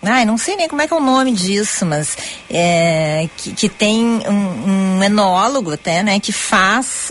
[0.00, 2.16] Ai, não sei nem como é que é o nome disso, mas
[2.48, 7.10] é, que, que tem um, um enólogo até, né, que faz.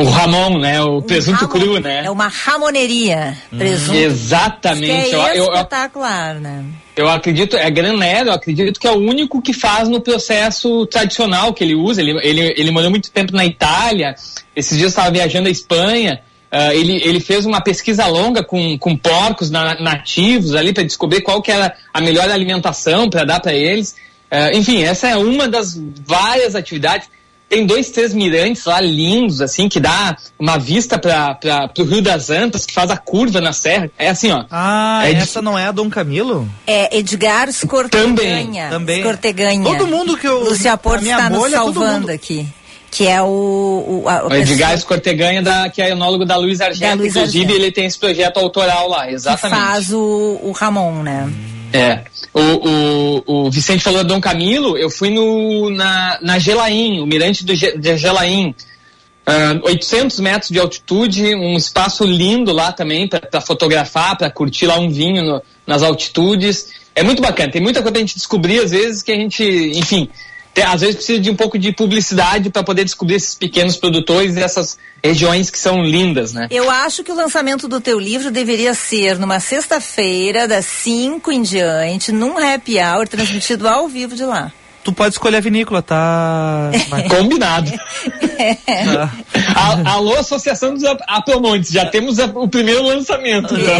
[0.00, 0.80] O Ramon, né?
[0.82, 2.04] O presunto ramon- cru, né?
[2.06, 3.96] É uma ramoneria, presunto.
[3.98, 5.10] Exatamente.
[5.10, 6.64] Que é Eu- eu- eu- espetacular, né?
[6.96, 11.52] Eu acredito, é granero, eu acredito que é o único que faz no processo tradicional
[11.54, 12.00] que ele usa.
[12.02, 14.14] Ele, ele, ele morou muito tempo na Itália,
[14.54, 16.20] esses dias estava viajando à Espanha.
[16.52, 21.20] ah, ele, ele fez uma pesquisa longa com, com porcos na- nativos ali para descobrir
[21.20, 23.94] qual que era a melhor alimentação para dar para eles.
[24.28, 27.08] Ah, enfim, essa é uma das várias atividades.
[27.50, 32.30] Tem dois, três mirantes lá lindos, assim, que dá uma vista para o Rio das
[32.30, 33.90] Antas, que faz a curva na serra.
[33.98, 34.44] É assim, ó.
[34.50, 36.48] Ah, É de- essa não é a Dom Camilo?
[36.64, 38.68] É Edgar Scorteganha.
[38.70, 39.00] Também.
[39.02, 39.64] Scorteganha.
[39.64, 42.46] Todo mundo que eu- Lúcia Porto está nos bolha, todo salvando mundo- aqui.
[42.92, 43.26] Que é o.
[43.26, 46.80] o, a, O Edgar pessoa Escorteganha, da, que é enólogo da Luiz Argento.
[46.88, 47.62] Da Luiz Inclusive, Argento.
[47.62, 49.60] ele tem esse projeto autoral lá, que exatamente.
[49.60, 51.28] faz o, o Ramon, né?
[51.72, 52.04] É.
[52.32, 57.44] O, o, o Vicente falou Dom Camilo, eu fui no, na, na Gelaim, o mirante
[57.44, 58.54] do, de Gelaim.
[59.26, 64.78] Ah, 800 metros de altitude, um espaço lindo lá também para fotografar, para curtir lá
[64.78, 66.68] um vinho no- nas altitudes.
[66.94, 69.44] É muito bacana, tem muita coisa pra gente descobrir, às vezes, que a gente,
[69.76, 70.08] enfim,
[70.54, 74.36] tem- às vezes precisa de um pouco de publicidade para poder descobrir esses pequenos produtores
[74.36, 76.46] e essas regiões que são lindas, né?
[76.50, 81.42] Eu acho que o lançamento do teu livro deveria ser numa sexta-feira, das 5 em
[81.42, 84.52] diante, num happy hour, transmitido ao vivo de lá.
[84.82, 86.70] Tu pode escolher a vinícola, tá?
[87.10, 87.70] Combinado.
[89.54, 93.54] A- Alô, Associação dos Ap- Apromontes, já temos a- o primeiro lançamento.
[93.54, 93.74] então.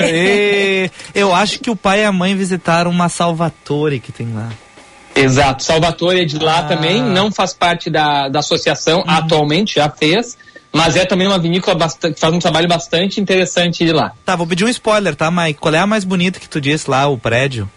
[0.00, 4.48] E eu acho que o pai e a mãe visitaram uma Salvatore que tem lá.
[5.16, 6.62] Exato, Salvatore é de lá Ah.
[6.64, 10.36] também, não faz parte da, da associação atualmente, já fez,
[10.72, 14.12] mas é também uma vinícola bastante, que faz um trabalho bastante interessante de lá.
[14.24, 15.58] Tá, vou pedir um spoiler, tá, Mike?
[15.58, 17.68] Qual é a mais bonita que tu disse lá, o prédio?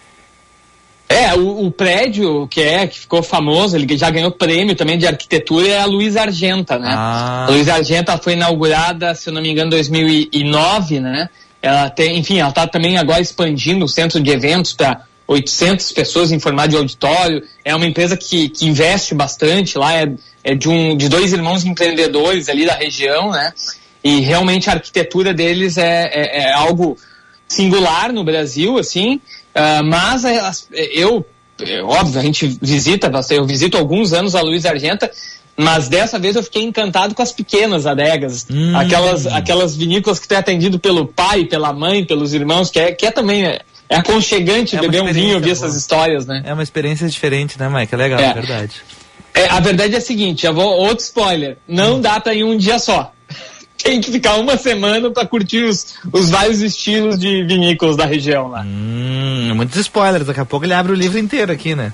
[1.07, 5.07] É, o, o prédio que é, que ficou famoso, ele já ganhou prêmio também de
[5.07, 6.93] arquitetura, é a Luiz Argenta, né?
[6.95, 7.45] Ah.
[7.47, 11.29] A Luiz Argenta foi inaugurada, se eu não me engano, em 2009, né?
[11.61, 16.31] Ela tem, enfim, ela está também agora expandindo o centro de eventos para 800 pessoas
[16.31, 17.43] em formato de auditório.
[17.63, 20.11] É uma empresa que, que investe bastante lá, é,
[20.43, 23.53] é de, um, de dois irmãos empreendedores ali da região, né?
[24.03, 26.97] E realmente a arquitetura deles é, é, é algo
[27.47, 29.21] singular no Brasil, assim,
[29.53, 30.37] ah, mas é,
[30.73, 31.25] é, eu,
[31.61, 35.11] é óbvio, a gente visita, eu visito alguns anos a Luiz Argenta,
[35.57, 38.75] mas dessa vez eu fiquei encantado com as pequenas adegas, Hum.
[38.75, 42.91] aquelas, aquelas vinícolas que tu é atendido pelo pai, pela mãe, pelos irmãos, que é,
[42.93, 46.43] que é também é, aconchegante É beber um vinho e ouvir essas histórias, né?
[46.45, 47.93] É uma experiência diferente, né, Mike?
[47.93, 48.33] É legal, é, É.
[48.33, 48.73] verdade.
[49.33, 52.01] É, a verdade é a seguinte, já vou outro spoiler, não Hum.
[52.19, 53.11] pra ir um dia só.
[53.83, 58.49] Tem que ficar uma semana pra curtir os, os vários estilos de vinícolas da região
[58.49, 58.61] lá.
[58.61, 60.25] Hum, muitos spoilers.
[60.27, 61.93] Daqui a pouco ele abre o livro inteiro aqui, né?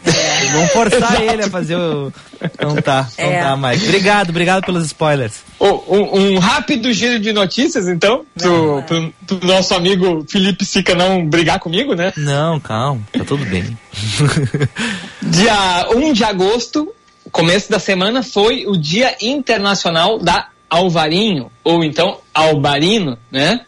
[0.51, 2.11] Vamos forçar ele a fazer o.
[2.43, 3.41] Então tá, então É.
[3.41, 3.83] tá, Mike.
[3.85, 5.43] Obrigado, obrigado pelos spoilers.
[5.59, 10.95] Ô, um, um rápido giro de notícias, então, pro, pro- pro nosso amigo Felipe Sica
[10.95, 12.11] não brigar comigo, né?
[12.17, 13.77] Não, calma, tá tudo bem.
[15.21, 16.91] Dia 1 de agosto,
[17.31, 23.61] começo da semana, foi o Dia Internacional da Alvarinho, ou então Albarino, né?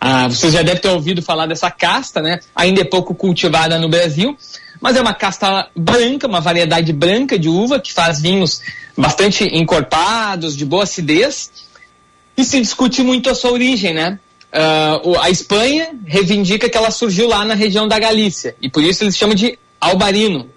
[0.00, 2.40] Ah, vocês já devem ter ouvido falar dessa casta, né?
[2.56, 4.36] Ainda é pouco cultivada no Brasil,
[4.80, 8.60] mas é uma casta branca, uma variedade branca de uva que faz vinhos
[8.96, 11.50] bastante encorpados, de boa acidez,
[12.36, 14.18] e se discute muito a sua origem, né?
[15.04, 19.04] O- a Espanha reivindica que ela surgiu lá na região da Galícia, e por isso
[19.04, 20.50] eles chamam de Albarino.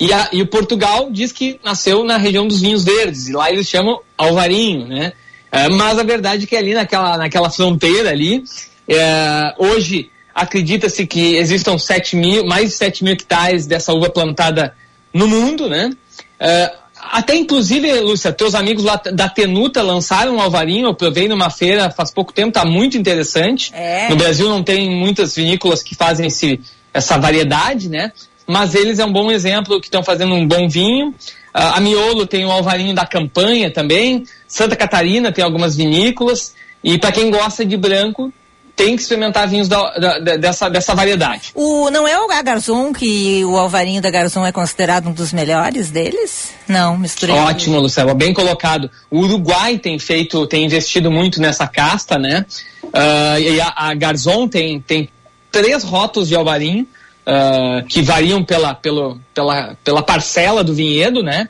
[0.00, 3.50] E, a- e o Portugal diz que nasceu na região dos vinhos verdes, e lá
[3.50, 5.12] eles chamam Alvarinho, né?
[5.50, 8.44] Ah, mas a verdade é que ali naquela, naquela fronteira ali,
[8.86, 14.74] eh, hoje acredita-se que existam 7 mil, mais de 7 mil hectares dessa uva plantada
[15.12, 15.90] no mundo, né?
[16.38, 21.48] Eh, até inclusive, Lúcia, teus amigos lá da Tenuta lançaram um alvarinho, eu provei numa
[21.50, 23.72] feira faz pouco tempo, tá muito interessante.
[23.74, 24.08] É.
[24.10, 26.60] No Brasil não tem muitas vinícolas que fazem esse,
[26.92, 28.12] essa variedade, né?
[28.48, 31.14] Mas eles é um bom exemplo que estão fazendo um bom vinho.
[31.52, 34.24] Ah, a Miolo tem o alvarinho da campanha também.
[34.46, 36.54] Santa Catarina tem algumas vinícolas.
[36.82, 38.32] E para quem gosta de branco,
[38.74, 41.50] tem que experimentar vinhos da- da- dessa, dessa variedade.
[41.54, 45.90] O, não é o Garzon que o Alvarinho da Garzon é considerado um dos melhores
[45.90, 46.50] deles?
[46.68, 47.34] Não, misturei.
[47.34, 48.88] Ótimo, Luciano, bem colocado.
[49.10, 52.46] O Uruguai tem feito, tem investido muito nessa casta, né?
[52.94, 55.08] Ah, e a, a Garzon tem, tem
[55.50, 56.86] três rótulos de alvarinho
[57.30, 61.46] ah, que variam pela, pelo, pela, pela parcela do vinhedo, né?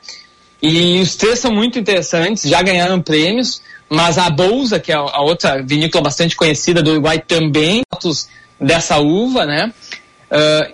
[0.61, 5.21] E os três são muito interessantes, já ganharam prêmios, mas a Bolsa, que é a
[5.21, 8.27] outra vinícola bastante conhecida do Uruguai, também rótulos
[8.59, 9.73] dessa uva, né?
[10.29, 10.69] Ah,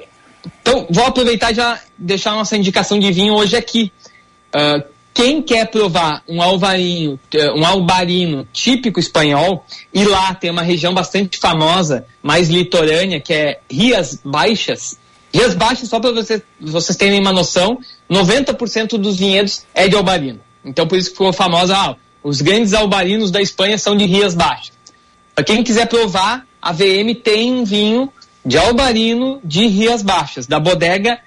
[0.62, 3.92] então, vou aproveitar e já deixar nossa indicação de vinho hoje aqui.
[4.52, 4.84] Ah,
[5.16, 7.18] quem quer provar um alvarinho,
[7.56, 13.60] um albarino típico espanhol, e lá tem uma região bastante famosa, mais litorânea, que é
[13.72, 15.00] Rias Baixas.
[15.34, 17.80] Rias Baixas, só para você, vocês terem uma noção,
[18.12, 20.42] 90% dos vinhedos é de albarino.
[20.66, 24.36] Então por isso que ficou famosa, ah, os grandes albarinos da Espanha são de Rias
[24.36, 24.74] Baixas.
[25.34, 28.12] Para quem quiser provar, a VM tem um vinho
[28.46, 31.20] de albarino de Rias Baixas, da bodega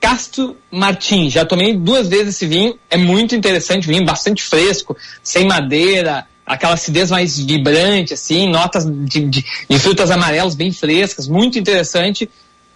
[0.00, 1.28] Castro Martim.
[1.28, 6.74] Já tomei duas vezes esse vinho, é muito interessante, vinho bastante fresco, sem madeira, aquela
[6.74, 12.28] acidez mais vibrante, assim, notas de, de- de frutas amarelas bem frescas, muito interessante.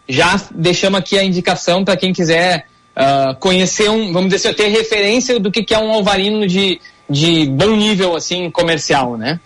[0.09, 4.69] Já deixamos aqui a indicação para quem quiser ah, conhecer um, vamos dizer assim, ter
[4.69, 9.41] referência do que, que é um alvarino de, de bom nível, assim, comercial, né?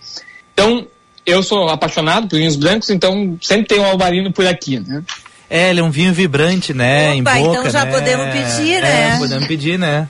[0.53, 0.85] Então,
[1.25, 5.03] eu sou apaixonado por vinhos brancos, então sempre tem um alvarino por aqui, né?
[5.49, 7.15] É, ele é um vinho vibrante, né?
[7.15, 7.91] em Opa, boca, então já né?
[7.91, 9.15] podemos pedir, É, né?
[9.17, 10.07] podemos pedir, né?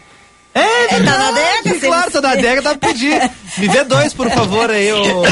[0.57, 1.79] É, É, tá na adega?
[1.79, 3.31] Claro, tá na adega, dá pra pedir.
[3.57, 5.23] Me vê dois, por favor, aí, ô.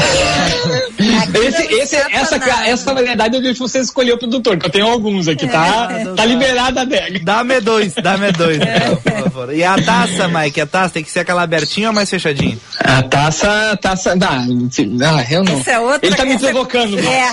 [1.46, 2.36] Esse, esse, essa,
[2.66, 5.88] essa variedade eu deixo você escolher o produtor, que eu tenho alguns aqui, tá?
[6.16, 7.20] tá liberada a adega.
[7.22, 9.54] Dá-me dois, dá-me dois, então, por favor.
[9.54, 12.58] E a taça, Mike, a taça tem que ser aquela abertinha ou mais fechadinha?
[12.80, 15.60] A taça, taça, dá, ah, eu não.
[15.60, 16.98] Essa é outra- Ele tá me essa- provocando.
[16.98, 17.28] É,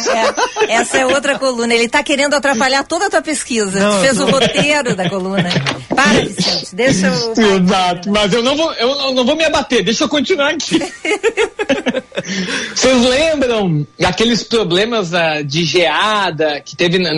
[0.67, 1.73] é, essa é outra coluna.
[1.73, 3.79] Ele tá querendo atrapalhar toda a tua pesquisa.
[3.79, 5.49] Não, tu fez o roteiro da coluna.
[5.89, 6.13] Para,
[6.73, 7.33] Deixa o.
[7.39, 10.79] Exato, mas eu não vou, eu não- não vou me abater, deixa eu continuar aqui.
[12.75, 17.11] Vocês lembram aqueles problemas ah, de geada que teve na,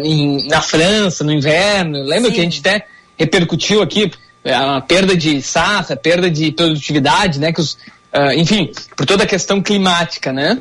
[0.00, 2.02] em- na França no inverno?
[2.04, 2.86] Lembra que a gente até
[3.18, 4.10] repercutiu aqui
[4.44, 7.52] eh, a perda de safra, perda de produtividade, né?
[7.52, 7.78] Que os,
[8.12, 10.60] ah, enfim, por toda a questão climática, né?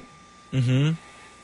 [0.53, 0.95] Uhum.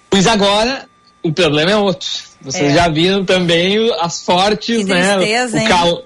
[0.09, 0.85] Pois agora
[1.23, 2.07] o problema é outro.
[2.41, 2.75] Vocês É.
[2.75, 5.15] já viram também as fortes, Que né?
[5.17, 5.67] tristeza, o, hein?
[5.67, 6.03] cal-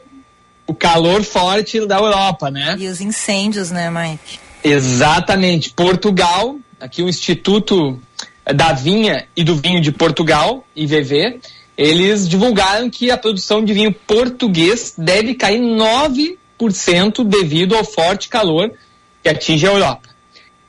[0.71, 2.77] o calor forte da Europa, né?
[2.79, 4.39] E os incêndios, né, Mike?
[4.63, 5.71] Exatamente.
[5.71, 7.99] Portugal, aqui o Instituto
[8.45, 11.41] da Vinha e do Vinho de Portugal, IVV,
[11.77, 16.37] eles divulgaram que a produção de vinho português deve cair 9%
[17.25, 18.71] devido ao forte calor
[19.21, 20.09] que atinge a Europa.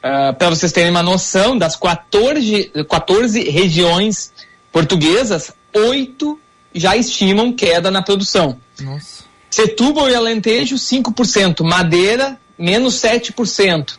[0.00, 4.32] Para vocês terem uma noção, das 14, 14 regiões
[4.72, 6.40] portuguesas, oito
[6.74, 8.59] já estimam queda na produção.
[8.80, 9.22] Nossa.
[9.53, 11.62] Setúbal e Alentejo, 5%.
[11.62, 13.98] Madeira, menos 7%.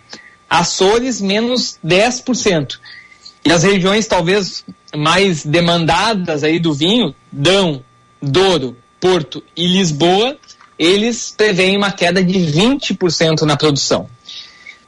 [0.49, 2.79] Açores, menos 10%.
[3.45, 7.83] E as regiões talvez mais demandadas aí do vinho, Dão,
[8.19, 10.35] Douro, Porto e Lisboa,
[10.77, 14.09] eles preveem uma queda de 20% na produção.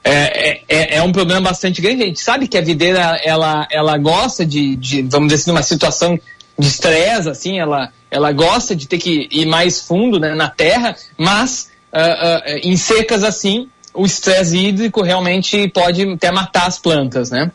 [0.03, 2.03] É, é, é um problema bastante grande.
[2.03, 5.63] A gente sabe que a videira ela, ela gosta de, de, vamos dizer assim, numa
[5.63, 6.20] situação
[6.58, 10.95] de estresse, assim, ela, ela gosta de ter que ir mais fundo né, na terra,
[11.18, 17.32] mas ah, ah, em secas assim, o estresse hídrico realmente pode até matar as plantas,
[17.32, 17.51] né?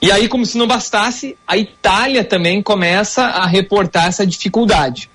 [0.00, 5.10] E aí, como se não bastasse, a Itália também começa a reportar essa dificuldade.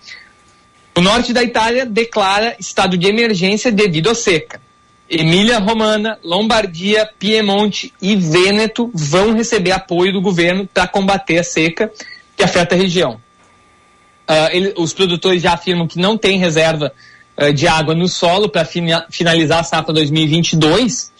[0.95, 4.61] O norte da Itália declara estado de emergência devido à seca.
[5.09, 11.91] Emília Romana, Lombardia, Piemonte e Vêneto vão receber apoio do governo para combater a seca
[12.37, 13.19] que afeta a região.
[14.27, 16.91] Ah, ele- os produtores já afirmam que não tem reserva
[17.37, 18.65] ah, de água no solo para
[19.09, 21.11] finalizar a safra 2022.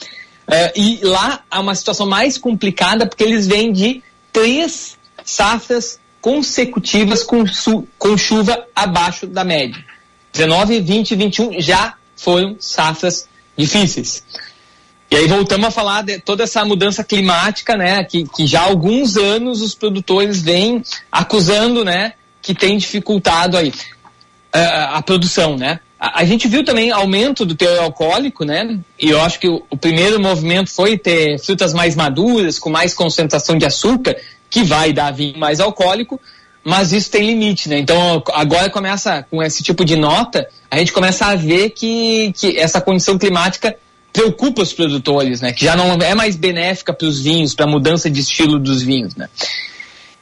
[0.48, 4.02] Ah, e lá há uma situação mais complicada porque eles vêm de
[4.32, 9.84] três safras consecutivas com, su- com chuva abaixo da média.
[10.32, 14.24] 19, 20 e 21 já foram safras difíceis.
[15.14, 18.04] E aí voltamos a falar de toda essa mudança climática, né?
[18.04, 22.14] Que, que já há alguns anos os produtores vêm acusando, né?
[22.42, 23.72] Que tem dificultado aí
[24.52, 25.80] ah, a produção, né?
[26.00, 28.80] A, a gente viu também aumento do teor alcoólico, né?
[29.00, 32.96] E eu acho que o, o primeiro movimento foi ter frutas mais maduras, com mais
[32.96, 34.18] concentração de açúcar,
[34.50, 36.20] que vai dar vinho mais alcoólico,
[36.64, 37.78] mas isso tem limite, né?
[37.78, 42.58] Então agora começa com esse tipo de nota, a gente começa a ver que, que
[42.58, 43.78] essa condição climática
[44.14, 45.52] preocupa os produtores, né?
[45.52, 48.82] Que já não é mais benéfica para os vinhos, para a mudança de estilo dos
[48.84, 49.28] vinhos, né?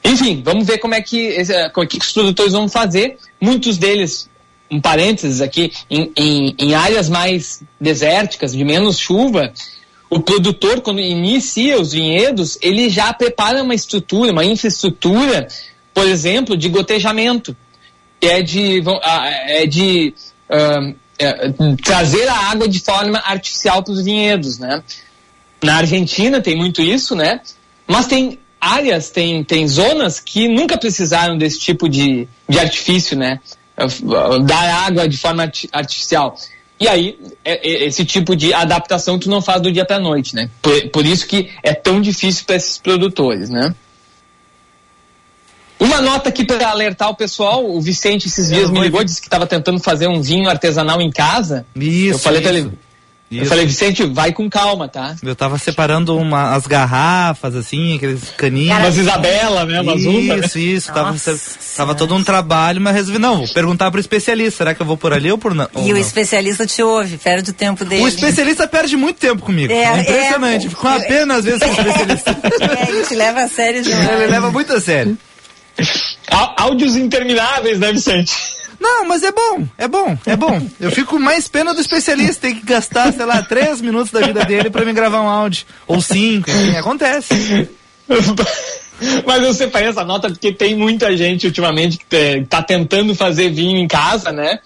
[0.04, 3.18] Enfim, vamos ver como é que, esse- como é que os produtores vão fazer.
[3.40, 4.30] Muitos deles,
[4.72, 9.54] um parênteses aqui, em, em, em áreas mais desérticas, de menos chuva,
[10.10, 15.48] o produtor, quando inicia os vinhedos, ele já prepara uma estrutura, uma infraestrutura,
[15.94, 17.56] por exemplo, de gotejamento,
[18.20, 20.14] que é de, ah, é de
[21.26, 21.54] é,
[21.84, 24.82] trazer a água de forma artificial para os vinhedos, né?
[25.64, 27.42] Na Argentina tem muito isso, né?
[27.88, 33.40] Mas tem áreas, tem, tem zonas que nunca precisaram desse tipo de, de artifício, né?
[34.46, 36.36] Dar água de forma arti- artificial.
[36.80, 40.36] E aí, é- é- esse tipo de adaptação tu não faz do dia para noite,
[40.36, 40.50] né?
[40.62, 43.74] Por, por isso que é tão difícil para esses produtores, né?
[45.82, 49.26] Uma nota aqui para alertar o pessoal, o Vicente esses dias me ligou, disse que
[49.28, 51.66] estava tentando fazer um vinho artesanal em casa.
[51.76, 52.68] Isso, eu falei para isso.
[52.68, 52.78] ele,
[53.32, 53.50] eu Isso.
[53.50, 55.16] falei, Vicente, vai com calma, tá?
[55.24, 58.78] Eu tava separando uma, as garrafas, assim, aqueles caninhos.
[58.78, 59.80] Umas Isabela, né?
[59.82, 60.46] Umas uva, né?
[60.46, 60.92] Isso, isso.
[60.94, 61.16] Tava,
[61.78, 64.98] tava todo um trabalho, mas resolvi, não, vou perguntar pro especialista, será que eu vou
[64.98, 65.68] por ali ou por não?
[65.74, 66.02] ou E o não?
[66.02, 68.04] especialista te ouve, perde o tempo dele.
[68.04, 69.72] O especialista perde muito tempo comigo.
[69.72, 70.66] É, É, impressionante.
[70.68, 70.70] é.
[70.70, 72.38] Fico com a pena às vezes com o especialista.
[72.60, 74.10] É, ele te leva a sério demais.
[74.10, 75.18] Ele leva muito a sério.
[76.58, 78.34] Áudios intermináveis, né, Vicente?
[78.80, 80.60] Não, mas é bom, é bom, é bom.
[80.80, 84.44] Eu fico mais pena do especialista, tem que gastar, sei lá, três minutos da vida
[84.44, 85.66] dele pra me gravar um áudio.
[85.86, 87.70] Ou cinco, enfim, acontece.
[89.26, 93.50] Mas eu separei essa nota porque tem muita gente ultimamente que te- tá tentando fazer
[93.52, 94.60] vinho em casa, né?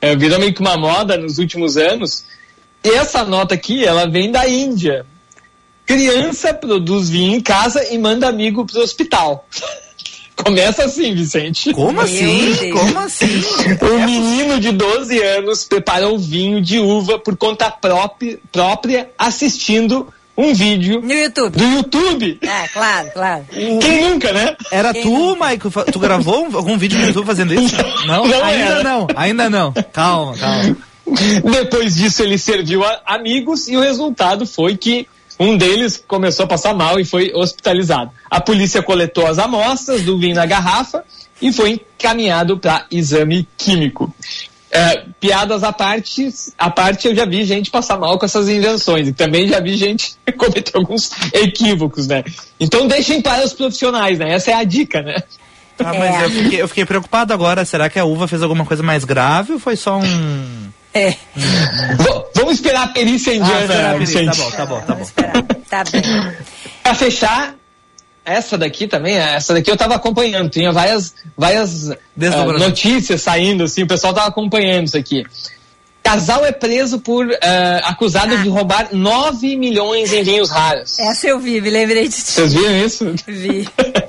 [0.00, 2.24] É, virou meio que uma moda nos últimos anos.
[2.82, 5.06] E essa nota aqui, ela vem da Índia.
[5.86, 9.46] Criança produz vinho em casa e manda amigo pro hospital.
[10.36, 11.72] Começa assim, Vicente.
[11.72, 12.70] Como assim?
[12.72, 13.26] Como assim?
[13.82, 20.52] Um menino de 12 anos preparou vinho de uva por conta própria, própria assistindo um
[20.52, 21.56] vídeo no YouTube.
[21.56, 22.38] do YouTube.
[22.46, 23.44] Ah, claro, claro.
[23.80, 24.56] Quem nunca, né?
[24.72, 25.70] Era Quem tu, Maico?
[25.92, 27.76] Tu gravou um- algum vídeo no YouTube fazendo isso?
[28.06, 28.26] Não?
[28.26, 28.82] Não ainda era.
[28.82, 29.72] não, ainda não.
[29.92, 30.76] Calma, calma.
[31.06, 35.06] Depois disso, ele serviu a amigos e o resultado foi que
[35.38, 38.10] um deles começou a passar mal e foi hospitalizado.
[38.30, 41.04] A polícia coletou as amostras do vinho na garrafa
[41.42, 44.14] e foi encaminhado para exame químico.
[44.70, 46.28] É, piadas à parte,
[46.58, 49.76] à parte, eu já vi gente passar mal com essas invenções e também já vi
[49.76, 52.24] gente cometer alguns equívocos, né?
[52.58, 54.32] Então deixem para os profissionais, né?
[54.34, 55.22] Essa é a dica, né?
[55.78, 57.64] Ah, mas eu fiquei, eu fiquei preocupado agora.
[57.64, 60.68] Será que a uva fez alguma coisa mais grave ou foi só um.
[60.92, 61.10] É.
[61.36, 64.20] V- Vamos esperar a perícia Ah, indiana, esperar a perícia.
[64.20, 64.52] Vicente.
[64.56, 65.44] Tá bom, tá bom, tá bom.
[65.70, 66.02] Tá bem.
[66.82, 67.54] Pra fechar,
[68.22, 70.50] essa daqui também, essa daqui eu tava acompanhando.
[70.50, 72.58] Tinha várias, várias ah, Brasil.
[72.58, 75.24] notícias saindo, assim, o pessoal tava acompanhando isso aqui.
[76.02, 80.98] Casal é preso por ah, acusado de roubar 9 milhões em vinhos raros.
[80.98, 82.20] Essa eu vi, me lembrei de ti.
[82.20, 83.14] Vocês viram isso?
[83.26, 83.66] Vi.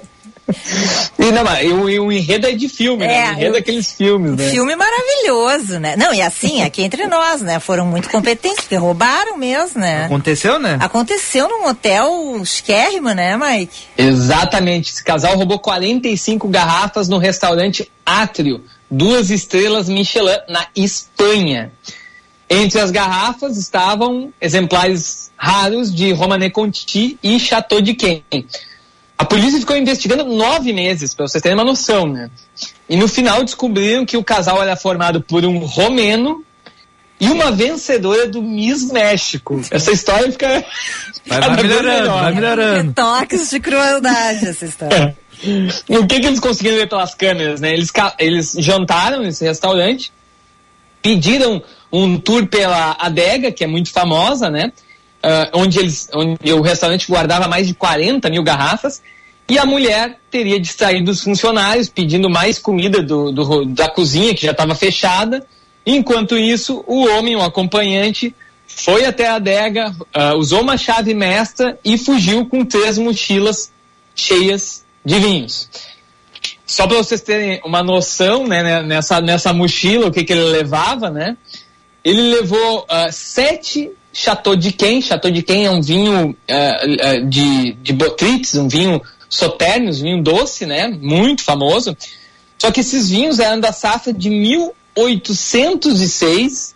[1.18, 3.16] E, não, mas, e o, e o enredo é de filme, né?
[3.16, 4.50] É, O enredo eu- daqueles filmes, né?
[4.52, 5.96] Filme maravilhoso, né?
[5.96, 7.60] Não, e assim, aqui entre nós, né?
[7.60, 10.06] Foram muito competentes, porque roubaram mesmo, né?
[10.06, 10.78] Aconteceu, né?
[10.80, 13.76] Aconteceu num hotel chiquérrimo, né, Mike?
[13.98, 14.92] Exatamente.
[14.94, 21.72] Esse casal roubou 45 garrafas no restaurante Átrio, duas estrelas Michelin, na Espanha.
[22.48, 28.24] Entre as garrafas estavam exemplares raros de Romanée Conti e Chateau de Quem.
[29.18, 32.30] A polícia ficou investigando nove meses, para vocês terem uma noção, né?
[32.90, 36.44] E no final descobriram que o casal era formado por um romeno
[37.20, 39.62] e uma vencedora do Miss México.
[39.72, 40.66] Essa história fica.
[41.26, 42.24] Vai, vai vez melhorando, melhor.
[42.24, 42.94] vai melhorando.
[42.94, 45.18] Toques de crueldade essa história.
[45.88, 47.74] E o que, que eles conseguiram ver pelas câmeras, né?
[47.74, 50.12] Eles, eles jantaram nesse restaurante,
[51.02, 51.62] pediram
[51.92, 54.72] um tour pela adega, que é muito famosa, né?
[55.28, 59.02] Ah, onde, eles, onde o restaurante guardava mais de 40 mil garrafas,
[59.50, 64.46] e a mulher teria distraído os funcionários, pedindo mais comida do, do da cozinha, que
[64.46, 65.44] já estava fechada.
[65.84, 68.36] Enquanto isso, o homem, o acompanhante,
[68.68, 73.72] foi até a adega, ah, usou uma chave mestra e fugiu com três mochilas
[74.14, 75.70] cheias de vinhos.
[76.68, 80.46] Só para vocês terem uma noção, né, né, nessa, nessa mochila, o que, que ele
[80.46, 81.36] levava, né?
[82.04, 85.02] Ele levou ah, sete Chateau de Quem.
[85.02, 90.04] Chateau de Quem é um vinho ah, ah, de, de Botrytis, um vinho Sauternes, um
[90.04, 90.88] vinho doce, né?
[90.88, 91.98] Muito famoso.
[92.58, 96.74] Só que esses vinhos eram da safra de 1806,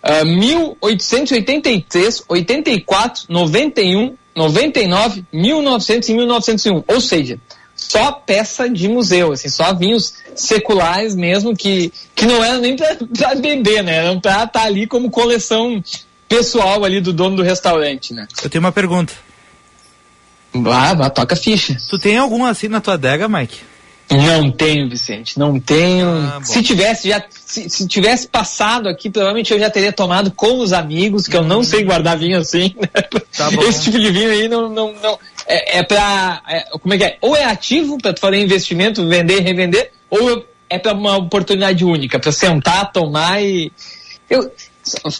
[0.00, 6.84] ah, 1883, 84, 91, 99, 1900 e 1901.
[6.86, 7.40] Ou seja,
[7.74, 12.96] só peça de museu, assim, só vinhos seculares mesmo que, que não eram nem pra
[13.34, 13.96] beber, né?
[13.96, 15.82] Eram pra estar ali como coleção
[16.28, 18.26] pessoal ali do dono do restaurante, né?
[18.42, 19.12] Eu tenho uma pergunta.
[20.66, 21.76] Ah, toca ficha.
[21.88, 23.60] Tu tem algum assim na tua adega, Mike?
[24.10, 26.08] Não tenho, Vicente, não tenho.
[26.08, 30.60] Ah, se tivesse já, se, se tivesse passado aqui, provavelmente eu já teria tomado com
[30.60, 32.74] os amigos, que eu não sei guardar vinho assim.
[32.80, 32.88] né?
[33.14, 33.20] Hum.
[33.36, 33.50] Tá.
[33.68, 37.04] Esse tipo de vinho aí não, não, não é, é pra, é, como é que
[37.04, 37.18] é?
[37.20, 42.18] Ou é ativo para tu fazer investimento, vender, revender, ou é para uma oportunidade única,
[42.18, 43.70] para sentar, tomar e
[44.28, 44.50] eu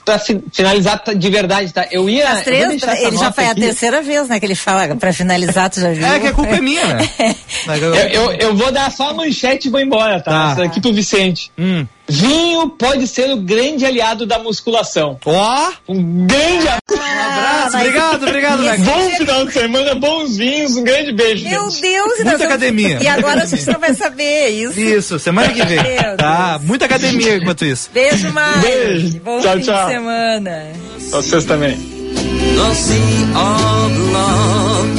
[0.04, 0.18] para
[0.52, 1.86] finalizar de verdade, tá?
[1.90, 3.60] Eu ia As eu vou três, essa ele já foi a aqui.
[3.60, 6.06] terceira vez, né, que ele fala, pra finalizar, tu já viu?
[6.06, 7.08] É que a culpa é minha, né?
[7.68, 10.30] Eu, eu, eu vou dar só a manchete e vou embora, tá?
[10.30, 10.52] Tá.
[10.52, 11.50] Essa aqui pro Vicente.
[11.58, 11.86] Hum.
[12.08, 15.18] Vinho pode ser o grande aliado da musculação.
[15.26, 15.72] Ó!
[15.88, 18.62] Um grande Um abraço, obrigado, obrigado.
[18.78, 21.46] Bom final de semana, bons vinhos, um grande beijo.
[21.46, 21.82] Meu gente.
[21.82, 22.98] Deus, e Muita nós academia.
[23.02, 24.80] E agora a gente não vai saber isso.
[24.80, 25.82] Isso, semana que vem.
[25.82, 27.90] Meu Tá, muita academia enquanto isso.
[27.92, 28.60] Beijo, Mike.
[28.62, 29.20] Beijo.
[29.20, 29.86] Bom Tchau, fim tchau.
[29.86, 30.66] de semana.
[31.10, 31.76] Vocês também.
[31.76, 32.96] The sea
[33.36, 34.97] of love.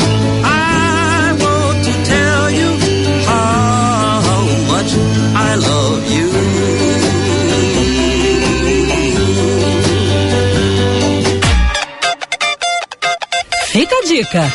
[13.80, 14.54] Fica a dica.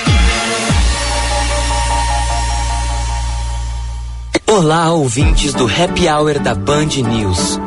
[4.47, 7.59] Olá, ouvintes do Happy Hour da Band News.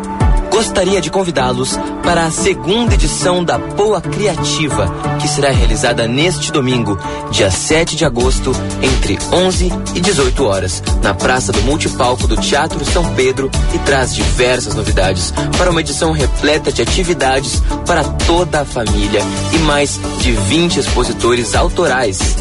[0.57, 4.91] Gostaria de convidá-los para a segunda edição da Poa Criativa,
[5.21, 6.97] que será realizada neste domingo,
[7.29, 8.51] dia 7 de agosto,
[8.81, 14.15] entre 11 e 18 horas, na Praça do Multipalco do Teatro São Pedro e traz
[14.15, 19.21] diversas novidades para uma edição repleta de atividades para toda a família
[19.53, 22.35] e mais de 20 expositores autorais.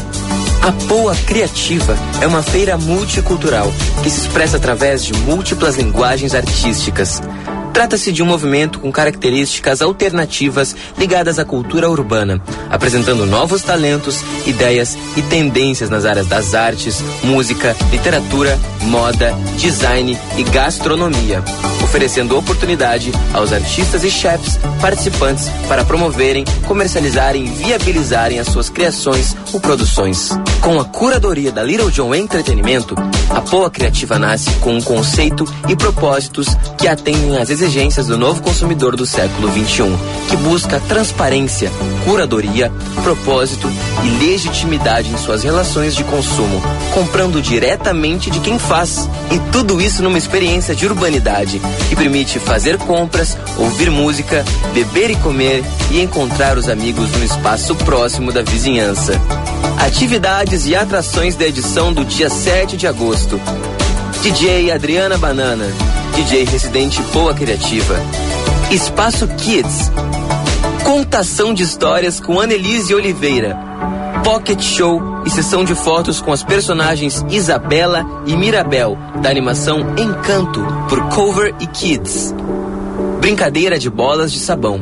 [0.63, 7.21] A Poa Criativa é uma feira multicultural que se expressa através de múltiplas linguagens artísticas.
[7.77, 14.97] Trata-se de um movimento com características alternativas ligadas à cultura urbana, apresentando novos talentos, ideias
[15.15, 21.43] e tendências nas áreas das artes, música, literatura, moda, design e gastronomia.
[21.87, 29.35] Oferecendo oportunidade aos artistas e chefs participantes para promoverem, comercializarem e viabilizarem as suas criações
[29.53, 30.29] ou produções.
[30.61, 32.93] Com a curadoria da Little John Entretenimento,
[33.29, 38.41] a Poa Criativa nasce com um conceito e propósitos que atendem às exigências do novo
[38.41, 39.83] consumidor do século XXI,
[40.29, 41.71] que busca transparência,
[42.03, 42.71] curadoria,
[43.01, 43.71] propósito
[44.03, 46.61] e legitimidade em suas relações de consumo,
[46.93, 49.09] comprando diretamente de quem faz.
[49.31, 55.15] E tudo isso numa experiência de urbanidade que permite fazer compras, ouvir música, beber e
[55.17, 59.13] comer e encontrar os amigos no espaço próximo da vizinhança.
[59.79, 63.39] Atividades e atrações da edição do dia 7 de agosto.
[64.21, 65.65] DJ Adriana Banana,
[66.15, 67.95] DJ Residente Boa Criativa.
[68.71, 69.91] Espaço Kids.
[70.83, 73.57] Contação de histórias com Annelise Oliveira.
[74.27, 80.61] Pocket Show e sessão de fotos com as personagens Isabela e Mirabel, da animação Encanto,
[80.89, 82.35] por Cover e Kids.
[83.21, 84.81] Brincadeira de bolas de sabão.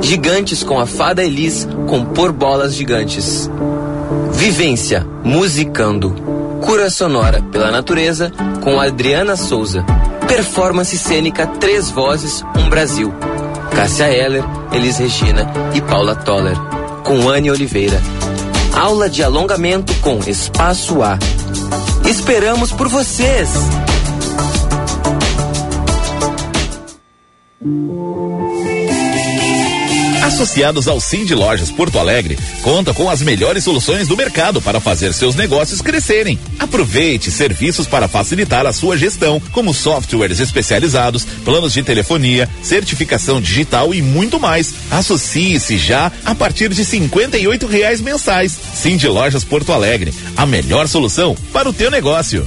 [0.00, 3.50] Gigantes com a fada Elis com por bolas gigantes.
[4.32, 6.14] Vivência, musicando.
[6.64, 8.32] Cura sonora pela natureza
[8.64, 9.84] com Adriana Souza.
[10.26, 13.12] Performance cênica Três Vozes, um Brasil.
[13.74, 16.56] Cássia Heller, Elis Regina e Paula Toller.
[17.04, 18.00] Com Anne Oliveira.
[18.76, 21.18] Aula de alongamento com Espaço A.
[22.06, 23.48] Esperamos por vocês!
[30.36, 34.78] Associados ao Sim de Lojas Porto Alegre, conta com as melhores soluções do mercado para
[34.78, 36.38] fazer seus negócios crescerem.
[36.58, 43.94] Aproveite serviços para facilitar a sua gestão, como softwares especializados, planos de telefonia, certificação digital
[43.94, 44.74] e muito mais.
[44.90, 48.58] Associe-se já a partir de cinquenta e oito reais mensais.
[48.74, 52.46] Sim de Lojas Porto Alegre, a melhor solução para o teu negócio.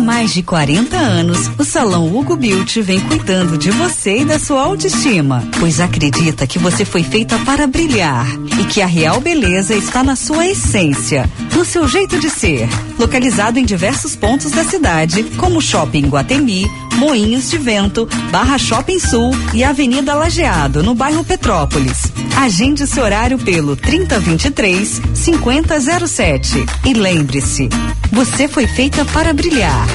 [0.00, 4.62] Mais de 40 anos, o Salão Hugo Beauty vem cuidando de você e da sua
[4.62, 8.26] autoestima, pois acredita que você foi feita para brilhar
[8.60, 11.28] e que a real beleza está na sua essência,
[11.60, 12.66] no seu jeito de ser.
[12.98, 19.30] Localizado em diversos pontos da cidade, como Shopping Guatemi, Moinhos de Vento, Barra Shopping Sul
[19.52, 22.04] e Avenida Lajeado, no bairro Petrópolis.
[22.34, 26.64] Agende seu horário pelo 3023 5007.
[26.86, 27.68] E lembre-se,
[28.10, 29.86] você foi feita para brilhar.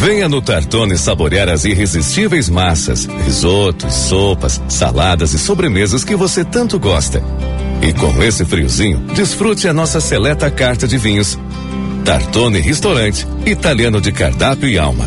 [0.00, 6.78] Venha no Tartone saborear as irresistíveis massas, risotos, sopas, saladas e sobremesas que você tanto
[6.78, 7.20] gosta.
[7.80, 11.38] E com esse friozinho, desfrute a nossa seleta carta de vinhos.
[12.04, 15.06] Tartone Restaurante, italiano de cardápio e alma.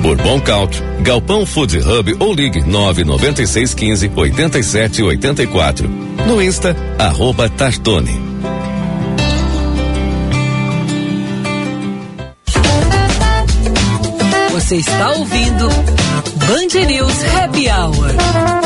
[0.00, 5.88] Bourbon Country, Galpão Food Hub ou ligue 99615 8784.
[6.26, 8.22] No Insta, arroba Tartone.
[14.52, 18.63] Você está ouvindo Band News Happy Hour.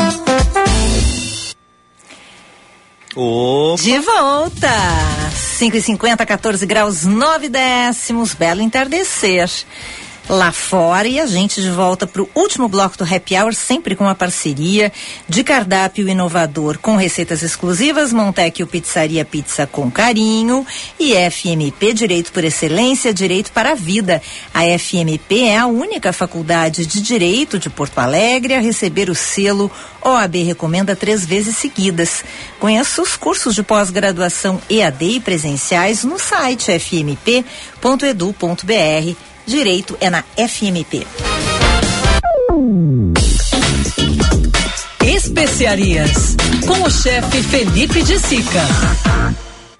[3.15, 3.81] Opa.
[3.81, 4.69] De volta!
[5.35, 9.49] 5 e 50 14 graus 9 décimos, belo entardecer
[10.29, 13.95] lá fora e a gente de volta para o último bloco do Happy Hour, sempre
[13.95, 14.93] com a parceria
[15.27, 20.63] de cardápio inovador com receitas exclusivas, Montecchio Pizzaria Pizza com Carinho
[20.99, 24.21] e FMP Direito por Excelência, Direito para a Vida.
[24.53, 29.71] A FMP é a única faculdade de Direito de Porto Alegre a receber o selo
[30.01, 32.23] OAB Recomenda três vezes seguidas.
[32.59, 37.43] Conheça os cursos de pós-graduação EAD e presenciais no site fmp.edu.br.
[39.49, 41.07] Direito é na FMP.
[45.03, 46.37] Especiarias
[46.67, 48.59] com o chefe Felipe de Sica.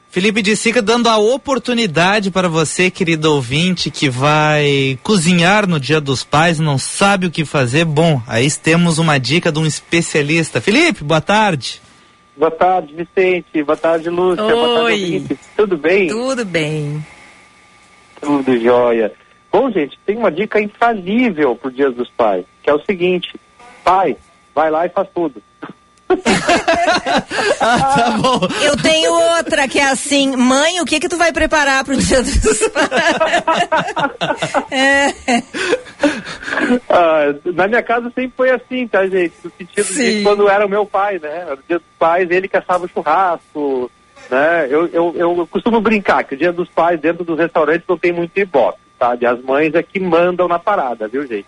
[0.10, 6.02] Felipe de Sica dando a oportunidade para você, querido ouvinte, que vai cozinhar no Dia
[6.02, 7.86] dos Pais, não sabe o que fazer.
[7.86, 10.60] Bom, aí temos uma dica de um especialista.
[10.60, 11.80] Felipe, boa tarde.
[12.36, 13.62] Boa tarde, Vicente.
[13.62, 14.44] Boa tarde, Lúcia.
[14.44, 15.04] Boa tarde, Oi.
[15.04, 15.38] ouvintes.
[15.56, 16.08] Tudo bem?
[16.08, 17.06] Tudo bem.
[18.20, 19.14] Tudo jóia.
[19.52, 23.40] Bom, gente, tem uma dica infalível pro Dia dos Pais, que é o seguinte:
[23.84, 24.16] pai,
[24.54, 25.42] vai lá e faz tudo.
[27.62, 28.40] Ah, tá bom.
[28.62, 29.68] Eu tenho outra.
[29.68, 32.90] que é assim, mãe, o que que tu vai preparar pro dia dos pais?
[34.72, 35.14] é.
[36.90, 39.34] Ah, na minha casa sempre foi assim, tá, gente?
[39.44, 40.24] No sentido de Sim.
[40.24, 41.48] quando era o meu pai, né?
[41.50, 43.92] No dia dos pais, ele que assava o churrasco,
[44.30, 44.68] né?
[44.70, 48.14] Eu, eu, eu costumo brincar que o dia dos pais, dentro dos restaurantes, não tem
[48.14, 49.26] muito ibope, sabe?
[49.26, 51.46] As mães é que mandam na parada, viu, gente?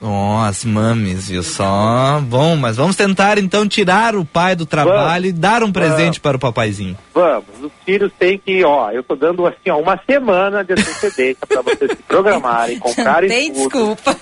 [0.00, 2.20] Ó, as mames, viu só?
[2.22, 6.36] Bom, mas vamos tentar então tirar o pai do trabalho e dar um presente para
[6.36, 6.96] o papaizinho.
[7.12, 11.44] Vamos, os filhos têm que, ó, eu tô dando assim, ó, uma semana de antecedência
[11.46, 13.62] para vocês se programarem, comprarem Tem tudo.
[13.96, 14.16] desculpa.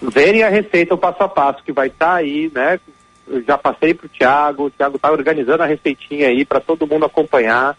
[0.00, 2.78] verem a receita, o passo a passo que vai estar aí, né?
[3.26, 7.06] Eu já passei pro Thiago, o Thiago tá organizando a receitinha aí para todo mundo
[7.06, 7.76] acompanhar,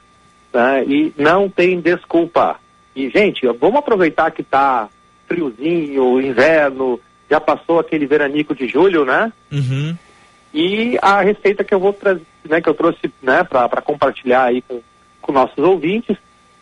[0.54, 0.84] né?
[0.86, 2.58] E não tem desculpa.
[2.96, 4.90] E, gente, vamos aproveitar que tá
[5.28, 9.32] friozinho, inverno, já passou aquele veranico de julho, né?
[9.52, 9.96] Uhum.
[10.54, 14.62] E a receita que eu vou trazer, né, que eu trouxe, né, para compartilhar aí
[14.62, 14.82] com,
[15.22, 16.16] com nossos ouvintes,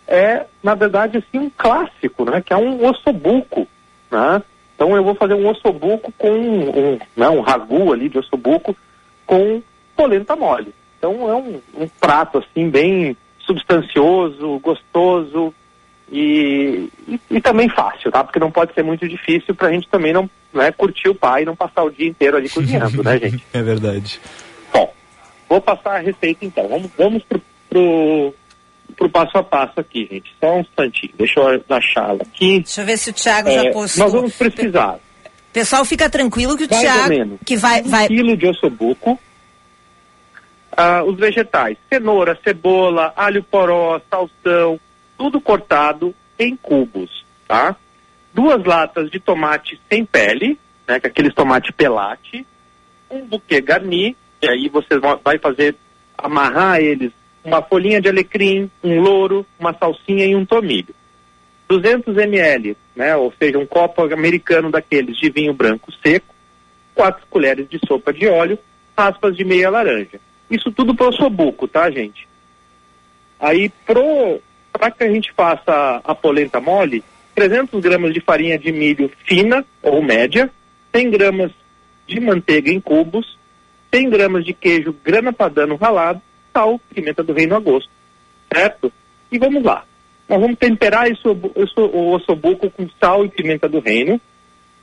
[0.08, 3.68] é, na verdade, assim, um clássico, né, que é um ossobuco,
[4.10, 4.42] né?
[4.76, 8.76] Então eu vou fazer um ossobuco com um, né, um ragu ali de ossobuco
[9.28, 9.62] com
[9.96, 10.74] polenta mole.
[10.98, 15.54] Então é um, um prato, assim, bem substancioso, gostoso
[16.12, 18.24] e, e, e também fácil, tá?
[18.24, 21.46] Porque não pode ser muito difícil pra gente também não né, curtir o pai e
[21.46, 23.44] não passar o dia inteiro ali cozinhando, né, gente?
[23.54, 24.20] É verdade.
[24.74, 24.94] Bom,
[25.48, 26.68] vou passar a receita então.
[26.68, 28.34] Vamos, vamos pro, pro,
[28.98, 30.32] pro passo a passo aqui, gente.
[30.40, 31.14] Só um instantinho.
[31.18, 32.60] Deixa eu achá-la aqui.
[32.60, 34.04] Deixa eu ver se o Thiago É, já postou.
[34.04, 35.00] nós vamos precisar
[35.54, 38.48] Pessoal, fica tranquilo que o mais ou Thiago menos que vai, vai um quilo de
[38.48, 39.20] ossobuco.
[40.76, 44.80] Ah, os vegetais, cenoura, cebola, alho poró, salsão,
[45.22, 47.76] tudo cortado em cubos, tá?
[48.34, 50.58] Duas latas de tomate sem pele,
[50.88, 52.44] né, que é aqueles tomate pelate,
[53.08, 55.76] um buquê garni, e aí você va- vai fazer,
[56.18, 57.12] amarrar eles,
[57.44, 60.96] uma folhinha de alecrim, um louro, uma salsinha e um tomilho.
[61.70, 66.34] 200 ml, né, ou seja, um copo americano daqueles de vinho branco seco,
[66.96, 68.58] quatro colheres de sopa de óleo,
[68.98, 70.20] raspas de meia laranja.
[70.50, 72.28] Isso tudo para o sobuco, tá, gente?
[73.40, 73.72] Aí,
[74.72, 77.04] para que a gente faça a, polenta mole,
[77.36, 80.50] 300 gramas de farinha de milho fina ou média,
[80.96, 81.52] 100 gramas
[82.08, 83.38] de manteiga em cubos,
[83.94, 86.22] 100 gramas de queijo grana padano ralado,
[86.54, 87.90] sal, pimenta do reino a gosto,
[88.54, 88.92] certo?
[89.32, 89.86] E vamos lá.
[90.28, 94.20] Nós vamos temperar esse- o ossobuco com sal e pimenta do reino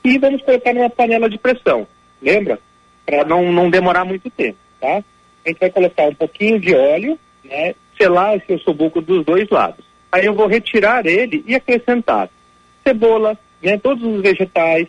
[0.03, 1.87] e vamos colocar numa panela de pressão,
[2.21, 2.59] lembra?
[3.05, 5.03] Para não, não demorar muito tempo, tá?
[5.45, 7.73] A gente vai colocar um pouquinho de óleo, né?
[7.99, 9.83] Selar esse ossobuco dos dois lados.
[10.11, 12.29] Aí eu vou retirar ele e acrescentar
[12.83, 13.77] cebola, né?
[13.77, 14.87] Todos os vegetais,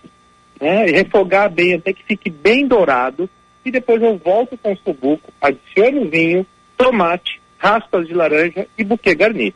[0.61, 0.87] né?
[0.87, 3.29] Refogar bem até que fique bem dourado
[3.65, 6.47] e depois eu volto com o ossobuco, adiciono vinho,
[6.77, 9.55] tomate, raspas de laranja e buquê garni.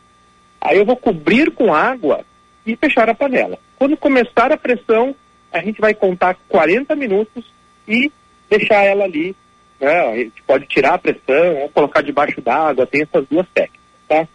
[0.61, 2.21] Aí eu vou cobrir com água
[2.65, 3.57] e fechar a panela.
[3.77, 5.15] Quando começar a pressão,
[5.51, 7.45] a gente vai contar 40 minutos
[7.87, 8.11] e
[8.49, 9.35] deixar ela ali.
[9.79, 9.99] Né?
[9.99, 14.27] A gente pode tirar a pressão ou colocar debaixo d'água, tem essas duas técnicas, tá?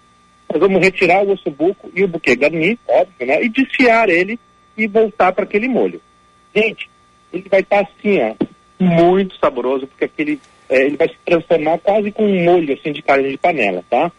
[0.53, 3.43] Nós vamos retirar o ossobuco e o buquê garni, óbvio, né?
[3.43, 4.39] E desfiar ele
[4.77, 6.01] e voltar para aquele molho.
[6.55, 6.91] Gente,
[7.33, 8.35] ele vai estar assim, ó,
[8.79, 13.03] muito saboroso, porque aquele, é, ele vai se transformar quase com um molho assim de
[13.03, 14.11] carne de panela, tá?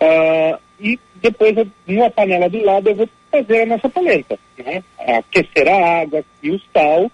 [0.00, 1.54] Ah, e depois,
[1.86, 4.82] numa panela do lado, eu vou fazer a nossa polenta, né?
[4.98, 7.10] Aquecer a água e o sal,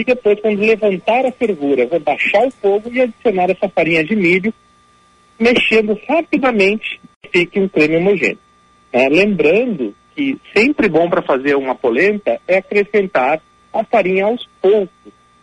[0.00, 4.14] e depois, quando levantar a fervura, vou baixar o fogo e adicionar essa farinha de
[4.16, 4.52] milho,
[5.38, 8.38] mexendo rapidamente, fique um creme homogêneo.
[8.92, 9.08] né?
[9.08, 13.40] lembrando que sempre bom para fazer uma polenta é acrescentar
[13.72, 14.88] a farinha aos poucos,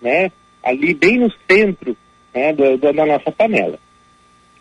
[0.02, 0.32] né?
[0.64, 1.96] Ali bem no centro
[2.34, 3.78] né, do- do- da nossa panela.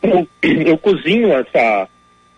[0.02, 1.88] Eu, eu cozinho essa,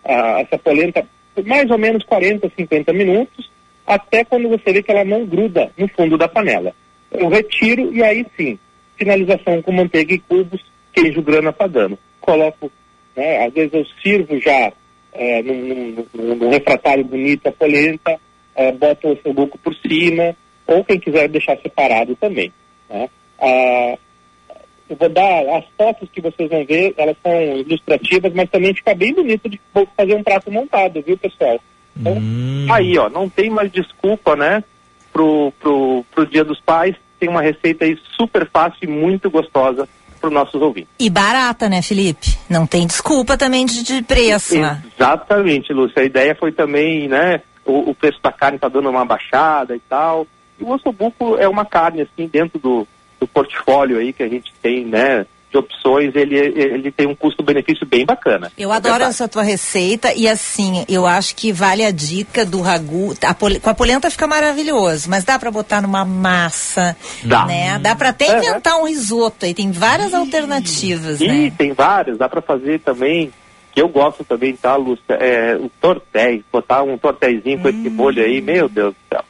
[0.05, 3.51] a- essa polenta por mais ou menos 40, 50 minutos,
[3.85, 6.73] até quando você vê que ela não gruda no fundo da panela.
[7.11, 8.59] Eu retiro e aí sim,
[8.97, 10.61] finalização com manteiga e cubos,
[10.93, 11.97] queijo grana padano.
[12.19, 12.71] Coloco,
[13.15, 14.71] né, às vezes eu sirvo já
[15.13, 18.19] é, num, num- num- refratário bonito a polenta,
[18.55, 20.35] é, boto o buco por cima,
[20.67, 22.51] ou quem quiser deixar separado também.
[22.89, 23.09] Né?
[23.39, 23.97] Ah,
[24.89, 28.93] eu vou dar as fotos que vocês vão ver, elas são ilustrativas, mas também fica
[28.93, 29.59] bem bonito de
[29.95, 31.59] fazer um prato montado, viu, pessoal?
[31.97, 32.15] Então,
[32.69, 34.63] aí, ó, não tem mais desculpa, né,
[35.15, 36.93] pro, pro, pro Dia dos Pais.
[37.17, 39.87] Tem uma receita aí super fácil e muito gostosa
[40.19, 40.89] para os nossos ouvintes.
[40.99, 42.37] E barata, né, Felipe?
[42.49, 44.83] Não tem desculpa também de, de preço, né?
[44.93, 46.01] Exatamente, Lúcia.
[46.01, 49.79] A ideia foi também, né, o, o preço da carne tá dando uma baixada e
[49.79, 50.27] tal.
[50.59, 52.85] E o ossobuco é uma carne, assim, dentro do,
[53.17, 57.85] do portfólio aí que a gente tem, né, de opções, ele, ele tem um custo-benefício
[57.85, 58.51] bem bacana.
[58.57, 63.15] Eu adoro essa tua receita e assim, eu acho que vale a dica do ragu.
[63.23, 67.45] A pole- com a polenta fica maravilhoso, mas dá pra botar numa massa, Dá.
[67.45, 67.79] né?
[67.79, 71.53] Dá pra até É, inventar um risoto aí, tem várias alternativas, E né?
[71.57, 73.31] tem vários, dá para fazer também,
[73.73, 75.03] que eu gosto também, tá, Lúcia?
[75.11, 77.71] É, o tortéis, botar um tortézinho com Hum.
[77.71, 79.23] esse molho aí, meu Deus do céu.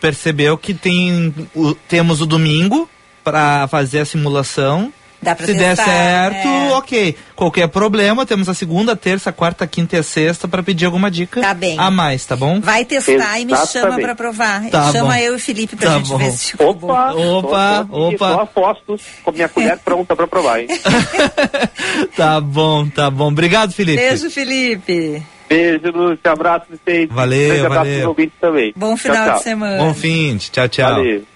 [0.00, 2.88] Percebeu que tem o- temos o domingo
[3.22, 4.92] pra fazer a simulação.
[5.24, 6.72] Dá pra Se der testar, certo, é.
[6.74, 7.16] ok.
[7.34, 11.40] Qualquer problema, temos a segunda, terça, quarta, quinta e a sexta pra pedir alguma dica
[11.40, 11.76] Tá bem.
[11.78, 12.60] a mais, tá bom?
[12.60, 14.62] Vai testar e me chama pra provar.
[14.70, 15.18] Tá chama bom.
[15.20, 16.18] eu e o Felipe pra Tá gente bom.
[16.18, 16.88] ver se ficou bom.
[16.92, 18.34] Opa, Opa, tô, tô aqui, opa.
[18.34, 20.68] Tô a postos, com minha colher pronta para provar, hein?
[22.16, 23.28] Tá bom, tá bom.
[23.28, 23.98] Obrigado, Felipe.
[24.00, 25.22] Beijo, Felipe.
[25.48, 27.08] Beijo, Lúcia, abraço vocês.
[27.10, 27.94] Valeu, Grande abraço valeu.
[27.96, 28.72] pros ouvintes também.
[28.76, 29.36] Bom Tchau, final tchau.
[29.36, 29.78] de semana.
[29.78, 30.94] Bom fim, tchau, tchau.
[30.94, 31.33] Valeu.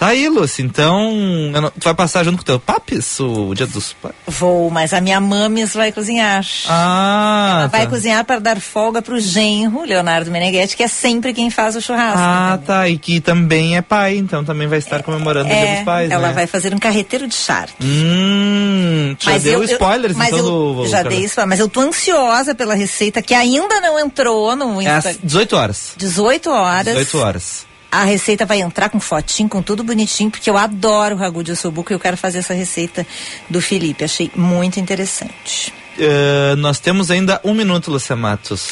[0.00, 1.12] Tá aí, Lúcia, então
[1.54, 4.14] eu não- tu vai passar junto com o teu papis o dia dos pais?
[4.26, 6.42] Vou, mas a minha mames vai cozinhar.
[6.66, 7.90] Ah, Ela vai tá.
[7.90, 12.18] cozinhar para dar folga pro genro, Leonardo Meneghetti, que é sempre quem faz o churrasco.
[12.18, 15.76] Ah, tá, e que também é pai, então também vai estar comemorando o dia é,
[15.76, 16.32] dos pais, ela né?
[16.32, 17.74] vai fazer um carreteiro de charque.
[17.84, 20.44] Hum, já Mas deu eu- eu- spoilers, mas então, eu
[20.76, 24.80] do, já dei spoiler, mas eu tô ansiosa pela receita que ainda não entrou no
[24.80, 25.10] É Insta.
[25.10, 25.92] às 18 horas.
[25.98, 26.86] 18 horas.
[26.96, 27.69] 18 horas.
[27.90, 31.52] A receita vai entrar com fotinho, com tudo bonitinho, porque eu adoro o ragu de
[31.52, 33.06] ossobuco e eu quero fazer essa receita
[33.48, 34.04] do Felipe.
[34.04, 35.72] Achei muito interessante.
[35.98, 38.70] Eh, nós temos ainda um minuto, Lúcia Matos.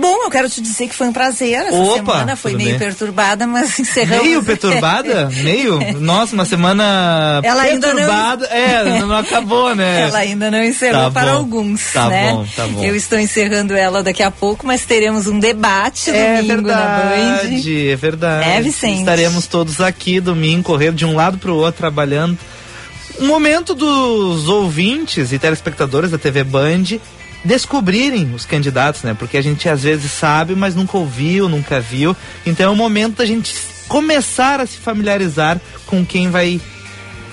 [0.00, 1.52] Bom, eu quero te dizer que foi um prazer.
[1.66, 2.78] Essa Opa, semana foi meio bem.
[2.78, 4.24] perturbada, mas encerramos.
[4.24, 5.28] Meio perturbada?
[5.42, 5.78] Meio?
[6.00, 8.46] Nossa, uma semana Ela ainda não- perturbada.
[8.46, 10.02] É, não acabou, né?
[10.08, 12.30] Ela ainda não encerrou Tá para bom, alguns, tá né?
[12.32, 12.82] bom, tá bom.
[12.82, 17.40] Eu estou encerrando ela daqui a pouco, mas teremos um debate É domingo na Band.
[17.42, 18.48] verdade, é verdade.
[18.48, 19.00] É, Vicente?
[19.00, 22.38] Estaremos todos aqui domingo, correndo de um lado para o outro, trabalhando.
[23.20, 26.84] Um momento dos ouvintes e telespectadores da TV Band
[27.44, 29.14] descobrirem os candidatos, né?
[29.14, 32.16] Porque a gente às vezes sabe, mas nunca ouviu, nunca viu.
[32.44, 33.54] Então é o momento da gente
[33.88, 36.60] começar a se familiarizar com quem vai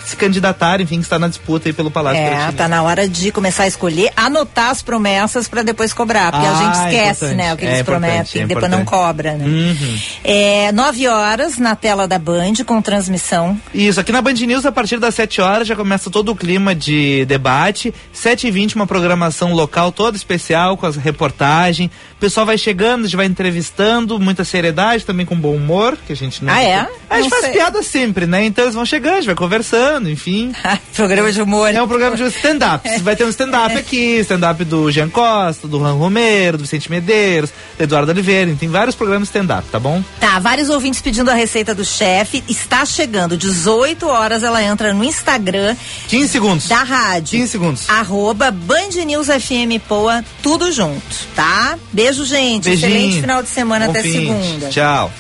[0.10, 2.53] se candidatar, enfim, que está na disputa aí pelo Palácio É, Piratini.
[2.58, 6.51] tá na hora de começar a escolher, anotar as promessas para depois cobrar, porque a
[6.51, 9.34] Ah, gente é esquece, importante, né, o que é eles prometem, é depois não cobra,
[9.34, 9.45] né?
[9.45, 9.97] Uhum.
[10.24, 13.60] É, nove horas na tela da Band com transmissão.
[13.74, 16.74] Isso, aqui na Band News, a partir das 7 horas, já começa todo o clima
[16.76, 17.93] de debate.
[18.14, 21.89] 7 e 20 uma programação local toda especial, com as reportagens.
[22.14, 26.14] O pessoal vai chegando, a gente vai entrevistando, muita seriedade, também com bom humor, que
[26.14, 26.53] a gente não.
[26.53, 26.88] Ah, é?
[27.10, 27.53] A gente Não faz sei.
[27.53, 28.45] piada sempre, né?
[28.45, 30.54] Então eles vão chegando, a gente vai conversando, enfim.
[30.95, 31.74] programa de humor.
[31.74, 32.88] É um programa de stand-up.
[33.00, 37.52] Vai ter um stand-up aqui, stand-up do Jean Costa, do Ran Romero, do Vicente Medeiros,
[37.78, 38.56] do Eduardo Oliveira.
[38.60, 40.04] Tem vários programas stand-up, tá bom?
[40.20, 42.43] Tá, vários ouvintes pedindo a receita do chefe.
[42.48, 45.76] Está chegando, 18 horas, ela entra no Instagram
[46.08, 46.68] 15 segundos.
[46.68, 47.39] da rádio.
[47.39, 47.89] 15 segundos.
[47.89, 51.02] Arroba Band News FM Poa, tudo junto,
[51.36, 51.78] tá?
[51.91, 52.66] Beijo, gente.
[52.66, 52.89] Beijinho.
[52.91, 54.12] Excelente final de semana Bom até fim.
[54.12, 54.70] segunda.
[54.70, 55.12] Tchau.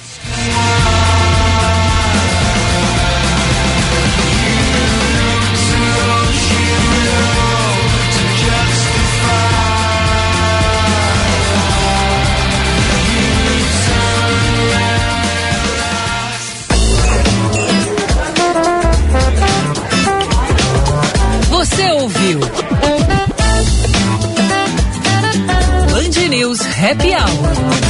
[26.87, 27.86] Happy Hour.